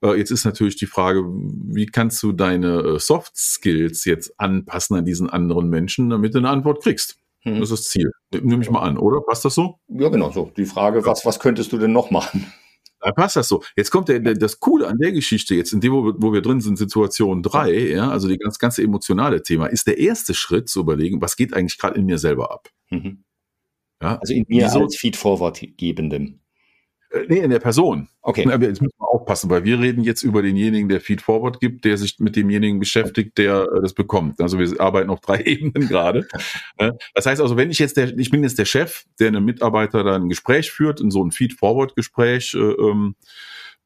Äh, 0.02 0.16
jetzt 0.16 0.30
ist 0.30 0.46
natürlich 0.46 0.76
die 0.76 0.86
Frage, 0.86 1.24
wie 1.26 1.84
kannst 1.84 2.22
du 2.22 2.32
deine 2.32 2.78
äh, 2.78 2.98
Soft 2.98 3.36
Skills 3.36 4.06
jetzt 4.06 4.32
anpassen 4.40 4.96
an 4.96 5.04
diesen 5.04 5.28
anderen 5.28 5.68
Menschen, 5.68 6.08
damit 6.08 6.32
du 6.32 6.38
eine 6.38 6.48
Antwort 6.48 6.82
kriegst? 6.82 7.18
Hm. 7.42 7.60
Das 7.60 7.70
ist 7.70 7.80
das 7.80 7.90
Ziel. 7.90 8.10
Nehme 8.32 8.62
ich 8.62 8.70
mal 8.70 8.80
an, 8.80 8.96
oder? 8.96 9.20
Passt 9.20 9.44
das 9.44 9.54
so? 9.54 9.78
Ja, 9.88 10.08
genau 10.08 10.30
so. 10.30 10.50
Die 10.56 10.64
Frage, 10.64 11.04
was, 11.04 11.26
was 11.26 11.38
könntest 11.38 11.70
du 11.72 11.76
denn 11.76 11.92
noch 11.92 12.10
machen? 12.10 12.50
Da 13.02 13.10
passt 13.10 13.34
das 13.34 13.48
so. 13.48 13.62
Jetzt 13.76 13.90
kommt 13.90 14.08
der, 14.08 14.20
der, 14.20 14.34
das 14.34 14.60
Coole 14.60 14.86
an 14.86 14.96
der 14.98 15.10
Geschichte, 15.12 15.56
jetzt 15.56 15.72
in 15.72 15.80
dem, 15.80 15.92
wo 15.92 16.04
wir, 16.04 16.14
wo 16.18 16.32
wir 16.32 16.40
drin 16.40 16.60
sind, 16.60 16.78
Situation 16.78 17.42
drei, 17.42 17.72
ja, 17.88 18.08
also 18.10 18.28
die 18.28 18.38
ganz, 18.38 18.58
ganze 18.58 18.82
emotionale 18.82 19.42
Thema, 19.42 19.66
ist 19.66 19.88
der 19.88 19.98
erste 19.98 20.34
Schritt 20.34 20.68
zu 20.68 20.80
überlegen, 20.80 21.20
was 21.20 21.36
geht 21.36 21.52
eigentlich 21.52 21.78
gerade 21.78 21.98
in 21.98 22.06
mir 22.06 22.18
selber 22.18 22.52
ab. 22.52 22.68
Mhm. 22.90 23.24
Ja? 24.00 24.18
Also 24.18 24.34
in 24.34 24.44
mir 24.46 24.66
Wieso? 24.66 24.82
als 24.82 24.96
Feed-Forward-Gebendem. 24.96 26.41
Äh, 27.12 27.26
nee, 27.28 27.38
in 27.38 27.50
der 27.50 27.58
Person. 27.58 28.08
Okay. 28.22 28.46
Aber 28.50 28.64
jetzt 28.64 28.80
müssen 28.80 28.96
wir 28.98 29.08
aufpassen, 29.08 29.50
weil 29.50 29.64
wir 29.64 29.78
reden 29.78 30.02
jetzt 30.02 30.22
über 30.22 30.42
denjenigen, 30.42 30.88
der 30.88 31.00
Feed 31.00 31.22
Forward 31.22 31.60
gibt, 31.60 31.84
der 31.84 31.96
sich 31.96 32.18
mit 32.18 32.36
demjenigen 32.36 32.78
beschäftigt, 32.78 33.38
der 33.38 33.62
äh, 33.62 33.80
das 33.82 33.94
bekommt. 33.94 34.40
Also 34.40 34.58
wir 34.58 34.80
arbeiten 34.80 35.10
auf 35.10 35.20
drei 35.20 35.42
Ebenen 35.44 35.88
gerade. 35.88 36.26
das 37.14 37.26
heißt 37.26 37.40
also, 37.40 37.56
wenn 37.56 37.70
ich 37.70 37.78
jetzt 37.78 37.96
der, 37.96 38.16
ich 38.16 38.30
bin 38.30 38.42
jetzt 38.42 38.58
der 38.58 38.64
Chef, 38.64 39.04
der 39.18 39.28
einem 39.28 39.44
Mitarbeiter 39.44 40.04
dann 40.04 40.22
ein 40.22 40.28
Gespräch 40.28 40.70
führt, 40.70 41.00
in 41.00 41.10
so 41.10 41.24
ein 41.24 41.32
Feed 41.32 41.54
Forward 41.54 41.94
Gespräch, 41.96 42.54
äh, 42.54 42.58
ähm, 42.58 43.14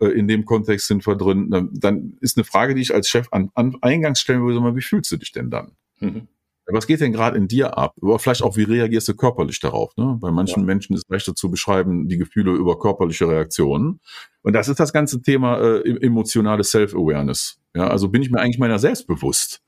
äh, 0.01 0.09
in 0.09 0.29
dem 0.29 0.45
Kontext 0.45 0.89
sind 0.89 1.07
wir 1.07 1.17
drin, 1.17 1.71
dann 1.73 2.17
ist 2.21 2.37
eine 2.37 2.45
Frage, 2.45 2.75
die 2.75 2.83
ich 2.83 2.95
als 2.95 3.09
Chef 3.09 3.29
an, 3.31 3.51
an 3.55 3.77
Eingangs 3.81 4.21
stellen 4.21 4.43
würde, 4.43 4.77
wie 4.77 4.83
fühlst 4.83 5.11
du 5.13 5.17
dich 5.17 5.33
denn 5.33 5.51
dann? 5.51 5.73
Mhm. 6.01 6.29
Was 6.75 6.87
geht 6.87 7.01
denn 7.01 7.13
gerade 7.13 7.37
in 7.37 7.49
dir 7.49 7.79
ab? 7.79 7.95
Oder 8.01 8.19
vielleicht 8.19 8.43
auch, 8.43 8.57
wie 8.57 8.65
reagierst 8.65 9.09
du 9.09 9.15
körperlich 9.15 9.61
darauf? 9.61 9.97
Ne? 9.97 10.19
Bei 10.21 10.33
manchen 10.33 10.61
ja. 10.61 10.67
Menschen 10.67 10.97
ist 10.97 11.09
leichter 11.09 11.35
zu 11.35 11.51
beschreiben, 11.51 12.09
die 12.09 12.19
Gefühle 12.19 12.53
über 12.53 12.79
körperliche 12.79 13.29
Reaktionen. 13.29 14.01
Und 14.43 14.53
das 14.53 14.69
ist 14.69 14.81
das 14.81 14.93
ganze 14.93 15.23
Thema 15.23 15.59
äh, 15.59 15.97
emotionale 16.01 16.65
Self-Awareness. 16.65 17.61
Ja, 17.75 17.89
also 17.89 18.09
bin 18.09 18.23
ich 18.23 18.31
mir 18.31 18.41
eigentlich 18.41 18.59
meiner 18.59 18.79
selbst 18.79 19.07
bewusst? 19.07 19.63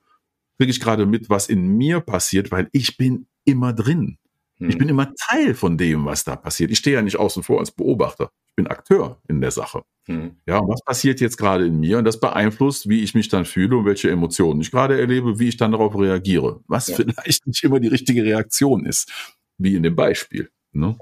Kriege 0.58 0.70
ich 0.70 0.80
gerade 0.80 1.06
mit, 1.06 1.30
was 1.30 1.48
in 1.48 1.68
mir 1.68 2.00
passiert, 2.00 2.50
weil 2.50 2.68
ich 2.72 2.96
bin 2.96 3.26
immer 3.44 3.72
drin. 3.72 4.18
Ich 4.60 4.76
bin 4.76 4.88
hm. 4.88 4.90
immer 4.90 5.14
Teil 5.14 5.54
von 5.54 5.78
dem, 5.78 6.04
was 6.04 6.24
da 6.24 6.34
passiert. 6.34 6.70
Ich 6.70 6.78
stehe 6.78 6.96
ja 6.96 7.02
nicht 7.02 7.16
außen 7.16 7.42
vor 7.44 7.60
als 7.60 7.70
Beobachter. 7.70 8.32
Ich 8.48 8.56
bin 8.56 8.66
Akteur 8.66 9.20
in 9.28 9.40
der 9.40 9.52
Sache. 9.52 9.82
Hm. 10.06 10.36
Ja, 10.46 10.60
was 10.66 10.82
passiert 10.82 11.20
jetzt 11.20 11.36
gerade 11.36 11.66
in 11.66 11.78
mir? 11.78 11.98
Und 11.98 12.04
das 12.04 12.18
beeinflusst, 12.18 12.88
wie 12.88 13.02
ich 13.02 13.14
mich 13.14 13.28
dann 13.28 13.44
fühle 13.44 13.76
und 13.76 13.84
welche 13.84 14.10
Emotionen 14.10 14.60
ich 14.60 14.72
gerade 14.72 14.98
erlebe, 14.98 15.38
wie 15.38 15.48
ich 15.48 15.56
dann 15.56 15.72
darauf 15.72 15.96
reagiere. 15.96 16.60
Was 16.66 16.88
ja. 16.88 16.96
vielleicht 16.96 17.46
nicht 17.46 17.62
immer 17.62 17.78
die 17.78 17.88
richtige 17.88 18.24
Reaktion 18.24 18.84
ist, 18.84 19.12
wie 19.58 19.76
in 19.76 19.84
dem 19.84 19.94
Beispiel. 19.94 20.50
Ne? 20.72 20.98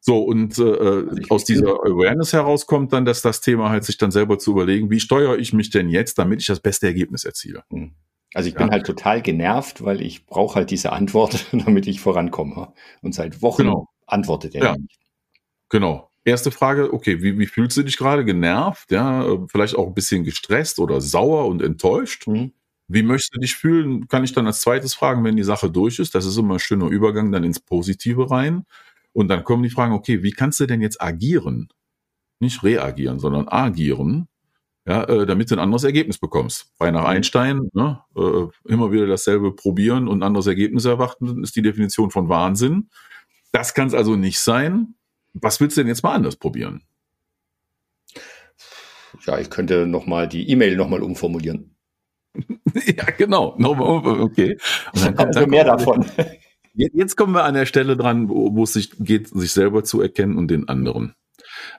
So, 0.00 0.22
und 0.22 0.56
äh, 0.58 0.62
also 0.62 1.22
aus 1.30 1.44
dieser 1.44 1.84
Awareness 1.84 2.32
herauskommt 2.32 2.92
dann, 2.92 3.04
dass 3.04 3.22
das 3.22 3.40
Thema 3.40 3.70
halt 3.70 3.84
sich 3.84 3.98
dann 3.98 4.12
selber 4.12 4.38
zu 4.38 4.52
überlegen, 4.52 4.88
wie 4.88 5.00
steuere 5.00 5.36
ich 5.36 5.52
mich 5.52 5.70
denn 5.70 5.88
jetzt, 5.88 6.18
damit 6.18 6.40
ich 6.40 6.46
das 6.46 6.60
beste 6.60 6.86
Ergebnis 6.86 7.24
erziele. 7.24 7.64
Hm. 7.70 7.90
Also 8.34 8.48
ich 8.48 8.54
ja. 8.54 8.60
bin 8.60 8.70
halt 8.70 8.86
total 8.86 9.22
genervt, 9.22 9.84
weil 9.84 10.02
ich 10.02 10.26
brauche 10.26 10.56
halt 10.56 10.70
diese 10.70 10.92
Antwort, 10.92 11.46
damit 11.52 11.86
ich 11.86 12.00
vorankomme. 12.00 12.72
Und 13.02 13.14
seit 13.14 13.42
Wochen 13.42 13.64
genau. 13.64 13.88
antwortet 14.06 14.54
er 14.54 14.64
ja. 14.64 14.76
nicht. 14.76 14.98
Genau. 15.68 16.10
Erste 16.24 16.50
Frage, 16.50 16.92
okay, 16.92 17.22
wie, 17.22 17.38
wie 17.38 17.46
fühlst 17.46 17.76
du 17.76 17.84
dich 17.84 17.96
gerade? 17.96 18.24
Genervt, 18.24 18.90
ja, 18.90 19.24
vielleicht 19.48 19.76
auch 19.76 19.86
ein 19.86 19.94
bisschen 19.94 20.24
gestresst 20.24 20.80
oder 20.80 21.00
sauer 21.00 21.46
und 21.46 21.62
enttäuscht. 21.62 22.26
Mhm. 22.26 22.52
Wie 22.88 23.02
möchtest 23.02 23.34
du 23.34 23.40
dich 23.40 23.54
fühlen? 23.54 24.08
Kann 24.08 24.24
ich 24.24 24.32
dann 24.32 24.46
als 24.46 24.60
zweites 24.60 24.94
fragen, 24.94 25.24
wenn 25.24 25.36
die 25.36 25.44
Sache 25.44 25.70
durch 25.70 25.98
ist. 25.98 26.14
Das 26.14 26.24
ist 26.24 26.36
immer 26.36 26.54
ein 26.54 26.60
schöner 26.60 26.88
Übergang 26.88 27.30
dann 27.32 27.44
ins 27.44 27.60
Positive 27.60 28.30
rein. 28.30 28.64
Und 29.12 29.28
dann 29.28 29.44
kommen 29.44 29.62
die 29.62 29.70
Fragen, 29.70 29.94
okay, 29.94 30.22
wie 30.22 30.32
kannst 30.32 30.60
du 30.60 30.66
denn 30.66 30.82
jetzt 30.82 31.00
agieren? 31.00 31.68
Nicht 32.38 32.62
reagieren, 32.62 33.18
sondern 33.18 33.48
agieren, 33.48 34.28
ja, 34.86 35.02
äh, 35.04 35.26
damit 35.26 35.50
du 35.50 35.56
ein 35.56 35.60
anderes 35.60 35.84
Ergebnis 35.84 36.18
bekommst. 36.18 36.72
Bei 36.78 36.90
nach 36.90 37.02
mhm. 37.02 37.06
Einstein, 37.06 37.70
ne, 37.72 38.00
äh, 38.16 38.46
immer 38.70 38.92
wieder 38.92 39.06
dasselbe 39.06 39.52
probieren 39.52 40.06
und 40.06 40.20
ein 40.20 40.22
anderes 40.22 40.46
Ergebnis 40.46 40.84
erwarten, 40.84 41.42
ist 41.42 41.56
die 41.56 41.62
Definition 41.62 42.10
von 42.10 42.28
Wahnsinn. 42.28 42.88
Das 43.52 43.74
kann 43.74 43.88
es 43.88 43.94
also 43.94 44.16
nicht 44.16 44.38
sein. 44.38 44.94
Was 45.34 45.60
willst 45.60 45.76
du 45.76 45.80
denn 45.80 45.88
jetzt 45.88 46.02
mal 46.02 46.14
anders 46.14 46.36
probieren? 46.36 46.82
Ja, 49.26 49.38
ich 49.38 49.50
könnte 49.50 49.86
nochmal 49.86 50.28
die 50.28 50.48
E-Mail 50.50 50.76
nochmal 50.76 51.02
umformulieren. 51.02 51.76
ja, 52.86 53.04
genau. 53.16 53.56
Okay. 53.58 54.58
Und 54.92 55.04
dann 55.04 55.14
kommt, 55.16 55.36
also 55.36 55.48
mehr 55.48 55.64
davon. 55.64 56.04
Jetzt 56.74 57.16
kommen 57.16 57.32
wir 57.32 57.44
an 57.44 57.54
der 57.54 57.64
Stelle 57.64 57.96
dran, 57.96 58.28
wo 58.28 58.62
es 58.62 58.74
sich 58.74 58.90
geht, 58.98 59.28
sich 59.28 59.52
selber 59.52 59.82
zu 59.82 60.00
erkennen 60.02 60.36
und 60.36 60.48
den 60.48 60.68
anderen. 60.68 61.14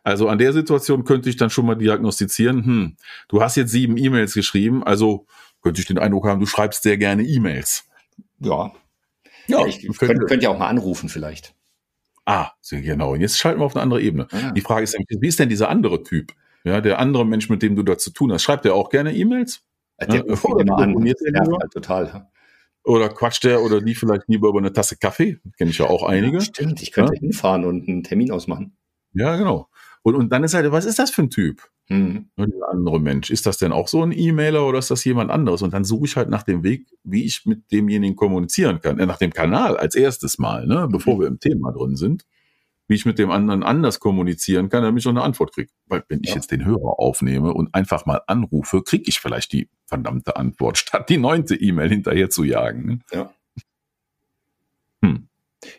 Also 0.03 0.27
an 0.27 0.37
der 0.37 0.53
Situation 0.53 1.03
könnte 1.03 1.29
ich 1.29 1.37
dann 1.37 1.49
schon 1.49 1.65
mal 1.65 1.75
diagnostizieren, 1.75 2.65
hm, 2.65 2.97
du 3.27 3.41
hast 3.41 3.55
jetzt 3.55 3.71
sieben 3.71 3.97
E-Mails 3.97 4.33
geschrieben, 4.33 4.83
also 4.83 5.25
könnte 5.61 5.81
ich 5.81 5.87
den 5.87 5.99
Eindruck 5.99 6.25
haben, 6.25 6.39
du 6.39 6.45
schreibst 6.45 6.83
sehr 6.83 6.97
gerne 6.97 7.23
E-Mails. 7.23 7.85
Ja. 8.39 8.71
Ja, 9.47 9.65
ich 9.65 9.81
könnte, 9.97 10.25
könnte 10.25 10.43
ja 10.43 10.49
auch 10.49 10.57
mal 10.57 10.67
anrufen 10.67 11.09
vielleicht. 11.09 11.55
Ah, 12.25 12.51
sehr 12.59 12.81
genau. 12.81 13.13
Und 13.13 13.21
jetzt 13.21 13.39
schalten 13.39 13.61
wir 13.61 13.65
auf 13.65 13.75
eine 13.75 13.83
andere 13.83 14.01
Ebene. 14.01 14.27
Ah. 14.31 14.51
Die 14.51 14.61
Frage 14.61 14.83
ist, 14.83 14.97
wie 14.97 15.27
ist 15.27 15.39
denn 15.39 15.47
dieser 15.47 15.69
andere 15.69 16.03
Typ? 16.03 16.33
Ja, 16.65 16.81
der 16.81 16.99
andere 16.99 17.25
Mensch, 17.25 17.49
mit 17.49 17.61
dem 17.63 17.77
du 17.77 17.83
da 17.83 17.97
zu 17.97 18.11
tun 18.11 18.33
hast, 18.33 18.43
schreibt 18.43 18.65
der 18.65 18.75
auch 18.75 18.89
gerne 18.89 19.15
E-Mails? 19.15 19.61
Der 20.01 20.17
ja, 20.17 20.21
ruft 20.21 20.45
immer 20.59 20.77
an. 20.77 20.95
Halt 20.95 21.71
total. 21.71 22.27
Oder 22.83 23.09
quatscht 23.09 23.43
der 23.43 23.61
oder 23.61 23.81
die 23.81 23.95
vielleicht 23.95 24.27
lieber 24.27 24.49
über 24.49 24.59
eine 24.59 24.71
Tasse 24.71 24.97
Kaffee? 24.97 25.39
Kenne 25.57 25.71
ich 25.71 25.77
ja 25.77 25.87
auch 25.87 26.03
einige. 26.03 26.37
Ja, 26.37 26.41
stimmt, 26.43 26.81
ich 26.81 26.91
könnte 26.91 27.15
ja? 27.15 27.19
hinfahren 27.19 27.65
und 27.65 27.87
einen 27.87 28.03
Termin 28.03 28.31
ausmachen. 28.31 28.77
Ja, 29.17 29.35
genau. 29.35 29.67
Und, 30.03 30.15
und 30.15 30.31
dann 30.31 30.43
ist 30.43 30.53
halt, 30.53 30.71
was 30.71 30.85
ist 30.85 30.99
das 30.99 31.11
für 31.11 31.23
ein 31.23 31.29
Typ? 31.29 31.63
Mhm. 31.89 32.29
Der 32.37 32.69
andere 32.69 32.99
Mensch. 32.99 33.29
Ist 33.29 33.45
das 33.45 33.57
denn 33.57 33.71
auch 33.71 33.87
so 33.87 34.03
ein 34.03 34.11
E-Mailer 34.11 34.65
oder 34.65 34.79
ist 34.79 34.91
das 34.91 35.03
jemand 35.03 35.31
anderes? 35.31 35.61
Und 35.61 35.73
dann 35.73 35.83
suche 35.83 36.05
ich 36.05 36.15
halt 36.15 36.29
nach 36.29 36.43
dem 36.43 36.63
Weg, 36.63 36.87
wie 37.03 37.25
ich 37.25 37.45
mit 37.45 37.71
demjenigen 37.71 38.15
kommunizieren 38.15 38.79
kann. 38.81 38.99
Äh, 38.99 39.05
nach 39.05 39.17
dem 39.17 39.33
Kanal 39.33 39.77
als 39.77 39.95
erstes 39.95 40.37
Mal, 40.37 40.67
ne? 40.67 40.87
bevor 40.89 41.15
mhm. 41.15 41.19
wir 41.19 41.27
im 41.27 41.39
Thema 41.39 41.71
drin 41.71 41.95
sind. 41.95 42.25
Wie 42.89 42.95
ich 42.95 43.05
mit 43.05 43.19
dem 43.19 43.31
anderen 43.31 43.63
anders 43.63 43.99
kommunizieren 43.99 44.69
kann, 44.69 44.81
damit 44.81 45.01
ich 45.01 45.07
auch 45.07 45.11
eine 45.11 45.23
Antwort 45.23 45.53
kriege. 45.53 45.69
Weil 45.87 46.05
wenn 46.07 46.21
ich 46.23 46.33
jetzt 46.33 46.51
den 46.51 46.63
Hörer 46.63 46.99
aufnehme 46.99 47.53
und 47.53 47.75
einfach 47.75 48.05
mal 48.05 48.21
anrufe, 48.27 48.81
kriege 48.81 49.03
ich 49.07 49.19
vielleicht 49.19 49.51
die 49.51 49.67
verdammte 49.87 50.37
Antwort, 50.37 50.77
statt 50.77 51.09
die 51.09 51.17
neunte 51.17 51.55
E-Mail 51.55 51.89
hinterher 51.89 52.29
zu 52.29 52.45
jagen. 52.45 52.85
Ne? 52.85 52.99
Ja. 53.11 53.33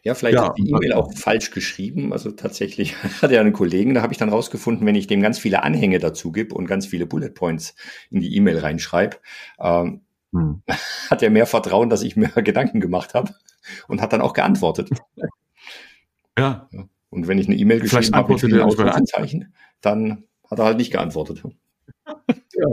Ja, 0.02 0.14
vielleicht 0.14 0.36
ja, 0.36 0.52
die 0.56 0.68
E-Mail 0.70 0.92
auch 0.92 1.12
falsch 1.14 1.50
geschrieben. 1.50 2.12
Also 2.12 2.30
tatsächlich 2.30 2.96
hat 3.22 3.30
er 3.30 3.40
einen 3.40 3.52
Kollegen, 3.52 3.94
da 3.94 4.02
habe 4.02 4.12
ich 4.12 4.18
dann 4.18 4.28
rausgefunden, 4.28 4.86
wenn 4.86 4.94
ich 4.94 5.06
dem 5.06 5.20
ganz 5.20 5.38
viele 5.38 5.62
Anhänge 5.62 5.98
dazu 5.98 6.32
gebe 6.32 6.54
und 6.54 6.66
ganz 6.66 6.86
viele 6.86 7.06
Bullet 7.06 7.30
Points 7.30 7.74
in 8.10 8.20
die 8.20 8.34
E-Mail 8.36 8.58
reinschreibe, 8.58 9.18
ähm, 9.60 10.02
hm. 10.32 10.62
hat 11.10 11.22
er 11.22 11.30
mehr 11.30 11.46
Vertrauen, 11.46 11.90
dass 11.90 12.02
ich 12.02 12.16
mir 12.16 12.28
Gedanken 12.42 12.80
gemacht 12.80 13.14
habe 13.14 13.34
und 13.86 14.00
hat 14.00 14.12
dann 14.12 14.20
auch 14.20 14.32
geantwortet. 14.32 14.90
Ja. 16.38 16.68
Und 17.10 17.26
wenn 17.26 17.38
ich 17.38 17.46
eine 17.46 17.56
E-Mail 17.56 17.80
geschrieben 17.80 18.14
habe 18.14 18.32
mit 18.32 18.40
vielen 18.40 18.60
Ausrufezeichen, 18.60 19.54
dann 19.80 20.24
hat 20.50 20.58
er 20.58 20.66
halt 20.66 20.76
nicht 20.78 20.92
geantwortet. 20.92 21.42
Ja. 22.06 22.66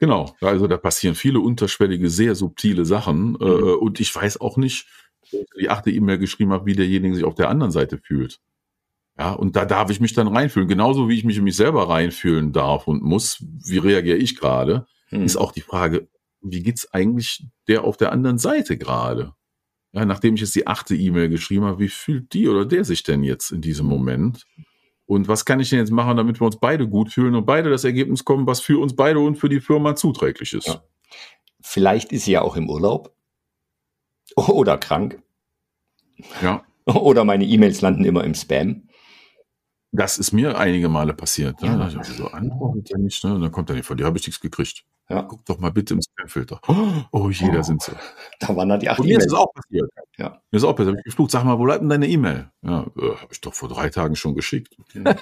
Genau, 0.00 0.36
also 0.40 0.68
da 0.68 0.76
passieren 0.76 1.16
viele 1.16 1.40
unterschwellige, 1.40 2.08
sehr 2.08 2.34
subtile 2.34 2.84
Sachen. 2.84 3.36
Äh, 3.40 3.44
mhm. 3.44 3.78
und 3.80 4.00
ich 4.00 4.14
weiß 4.14 4.40
auch 4.40 4.56
nicht, 4.56 4.86
die 5.58 5.70
achte 5.70 5.90
E-Mail 5.90 6.18
geschrieben 6.18 6.52
habe, 6.52 6.66
wie 6.66 6.74
derjenige 6.74 7.14
sich 7.14 7.24
auf 7.24 7.34
der 7.34 7.48
anderen 7.48 7.72
Seite 7.72 7.98
fühlt. 7.98 8.40
Ja, 9.18 9.32
und 9.32 9.56
da 9.56 9.64
darf 9.64 9.90
ich 9.90 10.00
mich 10.00 10.12
dann 10.12 10.28
reinfühlen. 10.28 10.68
Genauso 10.68 11.08
wie 11.08 11.16
ich 11.16 11.24
mich 11.24 11.38
in 11.38 11.44
mich 11.44 11.56
selber 11.56 11.88
reinfühlen 11.88 12.52
darf 12.52 12.86
und 12.86 13.02
muss, 13.02 13.44
wie 13.64 13.78
reagiere 13.78 14.16
ich 14.16 14.36
gerade, 14.36 14.86
hm. 15.08 15.24
ist 15.24 15.36
auch 15.36 15.50
die 15.50 15.60
Frage, 15.60 16.08
wie 16.40 16.62
geht's 16.62 16.92
eigentlich 16.92 17.44
der 17.66 17.82
auf 17.82 17.96
der 17.96 18.12
anderen 18.12 18.38
Seite 18.38 18.78
gerade? 18.78 19.34
Ja, 19.92 20.04
nachdem 20.04 20.34
ich 20.34 20.42
jetzt 20.42 20.54
die 20.54 20.66
achte 20.66 20.94
E-Mail 20.94 21.28
geschrieben 21.30 21.64
habe, 21.64 21.80
wie 21.80 21.88
fühlt 21.88 22.32
die 22.32 22.48
oder 22.48 22.64
der 22.64 22.84
sich 22.84 23.02
denn 23.02 23.24
jetzt 23.24 23.50
in 23.50 23.60
diesem 23.60 23.86
Moment? 23.86 24.44
Und 25.06 25.26
was 25.26 25.44
kann 25.44 25.58
ich 25.58 25.70
denn 25.70 25.78
jetzt 25.78 25.90
machen, 25.90 26.18
damit 26.18 26.40
wir 26.40 26.44
uns 26.44 26.60
beide 26.60 26.86
gut 26.86 27.10
fühlen 27.10 27.34
und 27.34 27.46
beide 27.46 27.70
das 27.70 27.84
Ergebnis 27.84 28.24
kommen, 28.24 28.46
was 28.46 28.60
für 28.60 28.78
uns 28.78 28.94
beide 28.94 29.18
und 29.18 29.36
für 29.36 29.48
die 29.48 29.60
Firma 29.60 29.96
zuträglich 29.96 30.52
ist? 30.52 30.68
Ja. 30.68 30.82
Vielleicht 31.60 32.12
ist 32.12 32.26
sie 32.26 32.32
ja 32.32 32.42
auch 32.42 32.56
im 32.56 32.68
Urlaub 32.68 33.14
oder 34.36 34.78
krank. 34.78 35.22
Ja. 36.42 36.64
Oder 36.86 37.24
meine 37.24 37.44
E-Mails 37.44 37.82
landen 37.82 38.04
immer 38.04 38.24
im 38.24 38.34
Spam. 38.34 38.88
Das 39.92 40.18
ist 40.18 40.32
mir 40.32 40.58
einige 40.58 40.88
Male 40.88 41.14
passiert. 41.14 41.60
Ne? 41.62 41.68
Ja. 41.68 41.76
Da 41.76 42.00
ich 42.00 42.06
so 42.08 42.28
antwortet 42.28 42.90
er 42.90 42.98
nicht, 42.98 43.24
ne? 43.24 43.38
Dann 43.38 43.52
kommt 43.52 43.70
er 43.70 43.76
nicht 43.76 43.86
von 43.86 43.96
dir, 43.96 44.04
habe 44.04 44.18
ich 44.18 44.26
nichts 44.26 44.40
gekriegt. 44.40 44.84
Ja. 45.08 45.22
Guck 45.22 45.44
doch 45.46 45.58
mal 45.58 45.70
bitte 45.70 45.94
im 45.94 46.02
Spam-Filter. 46.02 46.60
Oh, 47.12 47.30
jeder 47.30 47.60
oh, 47.60 47.62
sind 47.62 47.82
sie. 47.82 47.92
Da 48.40 48.54
waren 48.54 48.68
da 48.68 48.76
die 48.76 48.88
acht 48.88 49.00
E-Mails. 49.00 49.10
Mir 49.10 49.18
ist 49.18 49.26
es 49.26 49.34
auch 49.34 49.52
passiert. 49.52 49.90
Ja. 50.18 50.42
Mir 50.50 50.56
ist 50.56 50.64
auch 50.64 50.76
passiert. 50.76 50.94
Hab 50.94 50.98
ich 50.98 51.04
geflucht. 51.04 51.30
Sag 51.30 51.44
mal, 51.44 51.58
wo 51.58 51.64
bleibt 51.64 51.80
denn 51.80 51.88
deine 51.88 52.06
E-Mail? 52.06 52.50
Ja, 52.62 52.86
äh, 52.96 53.16
habe 53.16 53.32
ich 53.32 53.40
doch 53.40 53.54
vor 53.54 53.68
drei 53.70 53.88
Tagen 53.88 54.16
schon 54.16 54.34
geschickt. 54.34 54.76
Ja. 54.92 55.16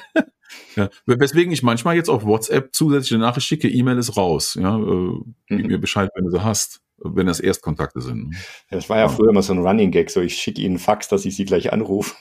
ja. 0.77 0.89
Weswegen 1.07 1.53
ich 1.53 1.63
manchmal 1.63 1.95
jetzt 1.95 2.09
auf 2.09 2.25
WhatsApp 2.25 2.75
zusätzliche 2.75 3.19
Nachricht 3.19 3.47
schicke, 3.47 3.69
E-Mail 3.69 3.99
ist 3.99 4.17
raus. 4.17 4.55
Ja, 4.61 4.77
äh, 4.77 5.21
gib 5.47 5.61
mhm. 5.63 5.67
mir 5.67 5.79
Bescheid, 5.79 6.11
wenn 6.15 6.25
du 6.25 6.31
sie 6.31 6.43
hast 6.43 6.83
wenn 6.99 7.27
das 7.27 7.41
Erstkontakte 7.41 8.01
sind. 8.01 8.31
Ne? 8.31 8.37
Das 8.71 8.89
war 8.89 8.99
ja, 8.99 9.05
ja. 9.05 9.09
früher 9.09 9.31
immer 9.31 9.43
so 9.43 9.53
ein 9.53 9.59
Running 9.59 9.91
Gag, 9.91 10.11
so 10.11 10.21
ich 10.21 10.37
schicke 10.37 10.63
Ihnen 10.63 10.79
Fax, 10.79 11.09
dass 11.09 11.25
ich 11.25 11.37
Sie 11.37 11.45
gleich 11.45 11.73
anrufe. 11.73 12.15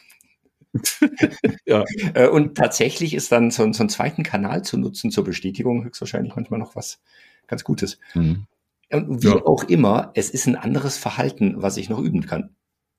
ja. 1.65 1.83
Äh, 2.13 2.27
und 2.27 2.55
tatsächlich 2.55 3.13
ist 3.13 3.31
dann 3.31 3.51
so, 3.51 3.71
so 3.71 3.83
einen 3.83 3.89
zweiten 3.89 4.23
Kanal 4.23 4.63
zu 4.63 4.77
nutzen 4.77 5.11
zur 5.11 5.23
Bestätigung 5.23 5.83
höchstwahrscheinlich 5.83 6.35
manchmal 6.35 6.59
noch 6.59 6.75
was 6.75 7.01
ganz 7.47 7.63
Gutes. 7.63 7.99
Mhm. 8.13 8.47
Und 8.91 9.23
wie 9.23 9.27
ja. 9.27 9.45
auch 9.45 9.63
immer, 9.63 10.11
es 10.15 10.29
ist 10.29 10.47
ein 10.47 10.55
anderes 10.55 10.97
Verhalten, 10.97 11.55
was 11.57 11.77
ich 11.77 11.89
noch 11.89 11.99
üben 11.99 12.25
kann. 12.25 12.55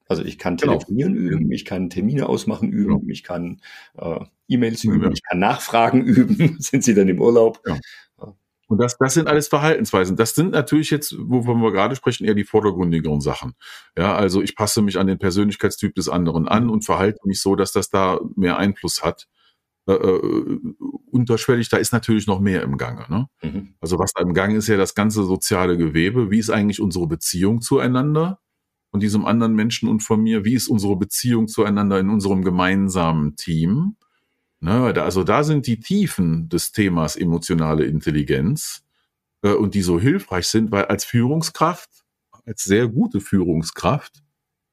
Also 0.08 0.24
ich 0.24 0.38
kann 0.38 0.56
genau. 0.56 0.74
telefonieren 0.74 1.14
genau. 1.14 1.36
üben, 1.36 1.52
ich 1.52 1.64
kann 1.64 1.90
Termine 1.90 2.28
ausmachen 2.28 2.70
üben, 2.70 3.00
genau. 3.00 3.12
ich 3.12 3.24
kann 3.24 3.60
äh, 3.98 4.20
E-Mails 4.48 4.84
üben, 4.84 5.02
ja. 5.02 5.10
ich 5.10 5.22
kann 5.22 5.38
Nachfragen 5.38 6.02
üben. 6.04 6.56
Sind 6.60 6.84
Sie 6.84 6.94
denn 6.94 7.08
im 7.08 7.20
Urlaub? 7.20 7.60
Und 8.68 8.78
das, 8.78 8.98
das 8.98 9.14
sind 9.14 9.28
alles 9.28 9.48
Verhaltensweisen. 9.48 10.16
Das 10.16 10.34
sind 10.34 10.50
natürlich 10.50 10.90
jetzt, 10.90 11.14
wovon 11.18 11.60
wir 11.62 11.72
gerade 11.72 11.94
sprechen, 11.94 12.24
eher 12.24 12.34
die 12.34 12.44
vordergründigeren 12.44 13.20
Sachen. 13.20 13.54
Ja, 13.96 14.16
also 14.16 14.42
ich 14.42 14.56
passe 14.56 14.82
mich 14.82 14.98
an 14.98 15.06
den 15.06 15.18
Persönlichkeitstyp 15.18 15.94
des 15.94 16.08
anderen 16.08 16.48
an 16.48 16.68
und 16.68 16.84
verhalte 16.84 17.20
mich 17.24 17.40
so, 17.40 17.54
dass 17.54 17.72
das 17.72 17.90
da 17.90 18.18
mehr 18.34 18.56
Einfluss 18.58 19.04
hat. 19.04 19.28
Äh, 19.88 19.92
äh, 19.92 20.58
unterschwellig, 21.12 21.68
da 21.68 21.76
ist 21.76 21.92
natürlich 21.92 22.26
noch 22.26 22.40
mehr 22.40 22.62
im 22.62 22.76
Gange. 22.76 23.06
Ne? 23.08 23.28
Mhm. 23.42 23.74
Also 23.80 24.00
was 24.00 24.12
da 24.12 24.22
im 24.22 24.34
Gange 24.34 24.56
ist 24.56 24.66
ja 24.66 24.76
das 24.76 24.96
ganze 24.96 25.22
soziale 25.22 25.76
Gewebe. 25.76 26.30
Wie 26.32 26.40
ist 26.40 26.50
eigentlich 26.50 26.80
unsere 26.80 27.06
Beziehung 27.06 27.60
zueinander? 27.60 28.40
Von 28.90 29.00
diesem 29.00 29.24
anderen 29.24 29.54
Menschen 29.54 29.88
und 29.88 30.00
von 30.02 30.20
mir? 30.22 30.44
Wie 30.44 30.54
ist 30.54 30.68
unsere 30.68 30.96
Beziehung 30.96 31.46
zueinander 31.46 32.00
in 32.00 32.10
unserem 32.10 32.42
gemeinsamen 32.42 33.36
Team? 33.36 33.96
Ne, 34.60 34.94
also 35.02 35.22
da 35.22 35.44
sind 35.44 35.66
die 35.66 35.80
Tiefen 35.80 36.48
des 36.48 36.72
Themas 36.72 37.16
emotionale 37.16 37.84
Intelligenz 37.84 38.84
äh, 39.42 39.52
und 39.52 39.74
die 39.74 39.82
so 39.82 40.00
hilfreich 40.00 40.46
sind, 40.46 40.70
weil 40.72 40.86
als 40.86 41.04
Führungskraft 41.04 41.90
als 42.46 42.64
sehr 42.64 42.88
gute 42.88 43.20
Führungskraft 43.20 44.22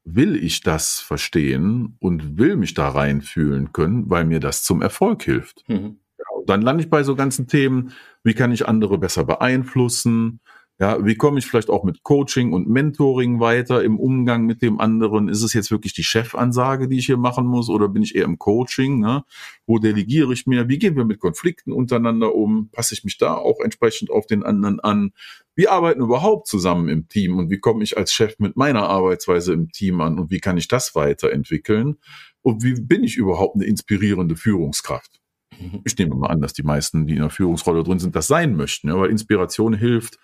will 0.06 0.36
ich 0.36 0.62
das 0.62 1.00
verstehen 1.00 1.98
und 2.00 2.38
will 2.38 2.56
mich 2.56 2.74
da 2.74 2.90
reinfühlen 2.90 3.74
können, 3.74 4.10
weil 4.10 4.26
mir 4.26 4.40
das 4.40 4.64
zum 4.64 4.82
Erfolg 4.82 5.24
hilft. 5.24 5.68
Mhm. 5.68 5.98
Ja, 6.18 6.26
dann 6.46 6.62
lande 6.62 6.84
ich 6.84 6.90
bei 6.90 7.04
so 7.04 7.16
ganzen 7.16 7.48
Themen, 7.48 7.94
wie 8.24 8.34
kann 8.34 8.52
ich 8.52 8.68
andere 8.68 8.98
besser 8.98 9.24
beeinflussen? 9.24 10.40
Ja, 10.80 11.06
wie 11.06 11.16
komme 11.16 11.38
ich 11.38 11.46
vielleicht 11.46 11.70
auch 11.70 11.84
mit 11.84 12.02
Coaching 12.02 12.52
und 12.52 12.68
Mentoring 12.68 13.40
weiter 13.40 13.84
im 13.84 14.00
Umgang 14.00 14.46
mit 14.46 14.64
dem 14.64 14.80
anderen? 14.80 15.30
Ist 15.30 15.44
es 15.44 15.54
jetzt 15.54 15.70
wirklich 15.70 15.94
die 15.94 16.04
Chefansage, 16.04 16.88
die 16.88 16.98
ich 16.98 17.06
hier 17.06 17.18
machen 17.18 17.46
muss, 17.46 17.70
oder 17.70 17.88
bin 17.88 18.02
ich 18.02 18.16
eher 18.16 18.26
im 18.26 18.40
Coaching? 18.40 19.00
Ne? 19.00 19.24
Wo 19.68 19.78
delegiere 19.78 20.34
ich 20.34 20.48
mir? 20.48 20.68
Wie 20.70 20.80
gehen 20.80 20.96
wir 20.96 21.06
mit 21.06 21.20
Konflikten 21.20 21.72
untereinander 21.72 22.34
um? 22.34 22.70
Passe 22.72 22.96
ich 22.96 23.04
mich 23.04 23.20
da 23.20 23.36
auch 23.36 23.60
entsprechend 23.64 24.10
auf 24.10 24.26
den 24.26 24.42
anderen 24.42 24.80
an? 24.80 25.12
Wie 25.56 25.68
arbeiten 25.68 26.02
überhaupt 26.02 26.48
zusammen 26.48 26.90
im 26.90 27.08
Team 27.08 27.38
und 27.38 27.52
wie 27.52 27.60
komme 27.60 27.84
ich 27.84 27.96
als 27.96 28.12
Chef 28.12 28.40
mit 28.40 28.58
meiner 28.58 28.90
Arbeitsweise 28.90 29.54
im 29.54 29.72
Team 29.72 30.02
an 30.02 30.18
und 30.18 30.32
wie 30.32 30.40
kann 30.40 30.58
ich 30.58 30.68
das 30.68 30.96
weiterentwickeln? 30.96 31.98
Und 32.42 32.64
wie 32.64 32.74
bin 32.74 33.04
ich 33.04 33.16
überhaupt 33.16 33.56
eine 33.56 33.66
inspirierende 33.66 34.36
Führungskraft? 34.36 35.22
Mhm. 35.60 35.82
Ich 35.86 35.98
nehme 35.98 36.16
mal 36.16 36.28
an, 36.28 36.42
dass 36.42 36.54
die 36.54 36.64
meisten, 36.64 37.06
die 37.06 37.14
in 37.14 37.22
der 37.22 37.30
Führungsrolle 37.30 37.84
drin 37.84 38.00
sind, 38.00 38.16
das 38.16 38.28
sein 38.28 38.56
möchten, 38.56 38.88
ja, 38.88 38.98
weil 38.98 39.12
Inspiration 39.12 39.74
hilft, 39.74 40.18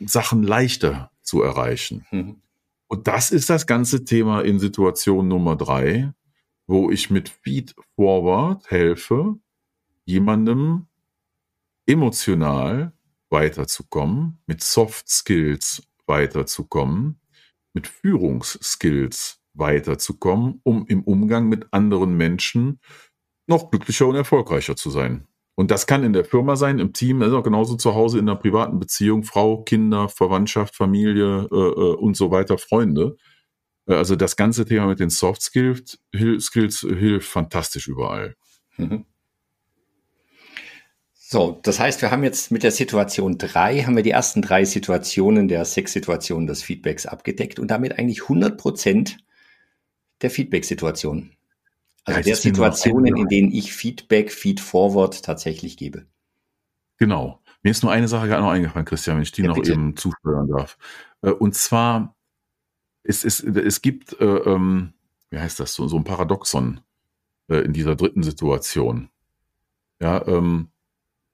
Sachen 0.00 0.42
leichter 0.42 1.10
zu 1.22 1.42
erreichen. 1.42 2.06
Mhm. 2.10 2.42
Und 2.86 3.08
das 3.08 3.30
ist 3.30 3.50
das 3.50 3.66
ganze 3.66 4.04
Thema 4.04 4.42
in 4.42 4.58
Situation 4.58 5.28
Nummer 5.28 5.56
drei, 5.56 6.12
wo 6.66 6.90
ich 6.90 7.10
mit 7.10 7.28
Feed 7.28 7.74
Forward 7.96 8.70
helfe, 8.70 9.36
jemandem 10.04 10.86
emotional 11.86 12.92
weiterzukommen, 13.30 14.38
mit 14.46 14.62
Soft 14.62 15.08
Skills 15.08 15.82
weiterzukommen, 16.06 17.20
mit 17.72 17.86
Führungsskills 17.88 19.40
weiterzukommen, 19.54 20.60
um 20.62 20.86
im 20.86 21.02
Umgang 21.02 21.48
mit 21.48 21.72
anderen 21.72 22.16
Menschen 22.16 22.80
noch 23.46 23.70
glücklicher 23.70 24.06
und 24.06 24.14
erfolgreicher 24.14 24.76
zu 24.76 24.90
sein. 24.90 25.26
Und 25.56 25.70
das 25.70 25.86
kann 25.86 26.02
in 26.02 26.12
der 26.12 26.24
Firma 26.24 26.56
sein, 26.56 26.80
im 26.80 26.92
Team, 26.92 27.22
also 27.22 27.40
genauso 27.42 27.76
zu 27.76 27.94
Hause 27.94 28.18
in 28.18 28.26
der 28.26 28.34
privaten 28.34 28.80
Beziehung, 28.80 29.22
Frau, 29.22 29.62
Kinder, 29.62 30.08
Verwandtschaft, 30.08 30.74
Familie 30.74 31.48
äh, 31.50 31.54
äh, 31.54 31.94
und 31.96 32.16
so 32.16 32.30
weiter, 32.30 32.58
Freunde. 32.58 33.16
Äh, 33.86 33.94
also 33.94 34.16
das 34.16 34.36
ganze 34.36 34.64
Thema 34.64 34.86
mit 34.86 34.98
den 34.98 35.10
Soft 35.10 35.42
Skills, 35.42 36.00
Skills 36.40 36.80
hilft 36.80 37.28
fantastisch 37.28 37.86
überall. 37.86 38.34
Mhm. 38.76 39.04
So, 41.34 41.58
das 41.62 41.80
heißt, 41.80 42.02
wir 42.02 42.10
haben 42.10 42.22
jetzt 42.22 42.50
mit 42.50 42.62
der 42.62 42.70
Situation 42.70 43.38
drei, 43.38 43.82
haben 43.82 43.96
wir 43.96 44.02
die 44.02 44.10
ersten 44.10 44.42
drei 44.42 44.64
Situationen 44.64 45.48
der 45.48 45.64
sechs 45.64 45.92
Situationen 45.92 46.46
des 46.46 46.62
Feedbacks 46.62 47.06
abgedeckt 47.06 47.58
und 47.58 47.68
damit 47.70 47.98
eigentlich 47.98 48.22
100 48.22 48.58
Prozent 48.58 49.18
der 50.22 50.30
Feedback-Situation. 50.30 51.32
Also 52.04 52.20
ja, 52.20 52.24
der 52.24 52.36
Situationen, 52.36 53.16
in 53.16 53.28
denen 53.28 53.52
ich 53.52 53.72
Feedback, 53.72 54.30
Feedforward 54.30 55.22
tatsächlich 55.24 55.76
gebe. 55.76 56.06
Genau. 56.98 57.40
Mir 57.62 57.70
ist 57.70 57.82
nur 57.82 57.92
eine 57.92 58.08
Sache 58.08 58.28
gerade 58.28 58.42
noch 58.42 58.50
eingefallen, 58.50 58.84
Christian, 58.84 59.16
wenn 59.16 59.22
ich 59.22 59.32
die 59.32 59.42
ja, 59.42 59.48
noch 59.48 59.56
bitte. 59.56 59.72
eben 59.72 59.96
zusteuern 59.96 60.48
darf. 60.48 60.76
Äh, 61.22 61.30
und 61.30 61.54
zwar, 61.54 62.14
es, 63.02 63.24
es, 63.24 63.40
es 63.40 63.80
gibt, 63.80 64.20
äh, 64.20 64.24
ähm, 64.24 64.92
wie 65.30 65.38
heißt 65.38 65.60
das, 65.60 65.74
so, 65.74 65.88
so 65.88 65.96
ein 65.96 66.04
Paradoxon 66.04 66.80
äh, 67.48 67.58
in 67.58 67.72
dieser 67.72 67.96
dritten 67.96 68.22
Situation. 68.22 69.08
Ja, 70.00 70.26
ähm, 70.26 70.68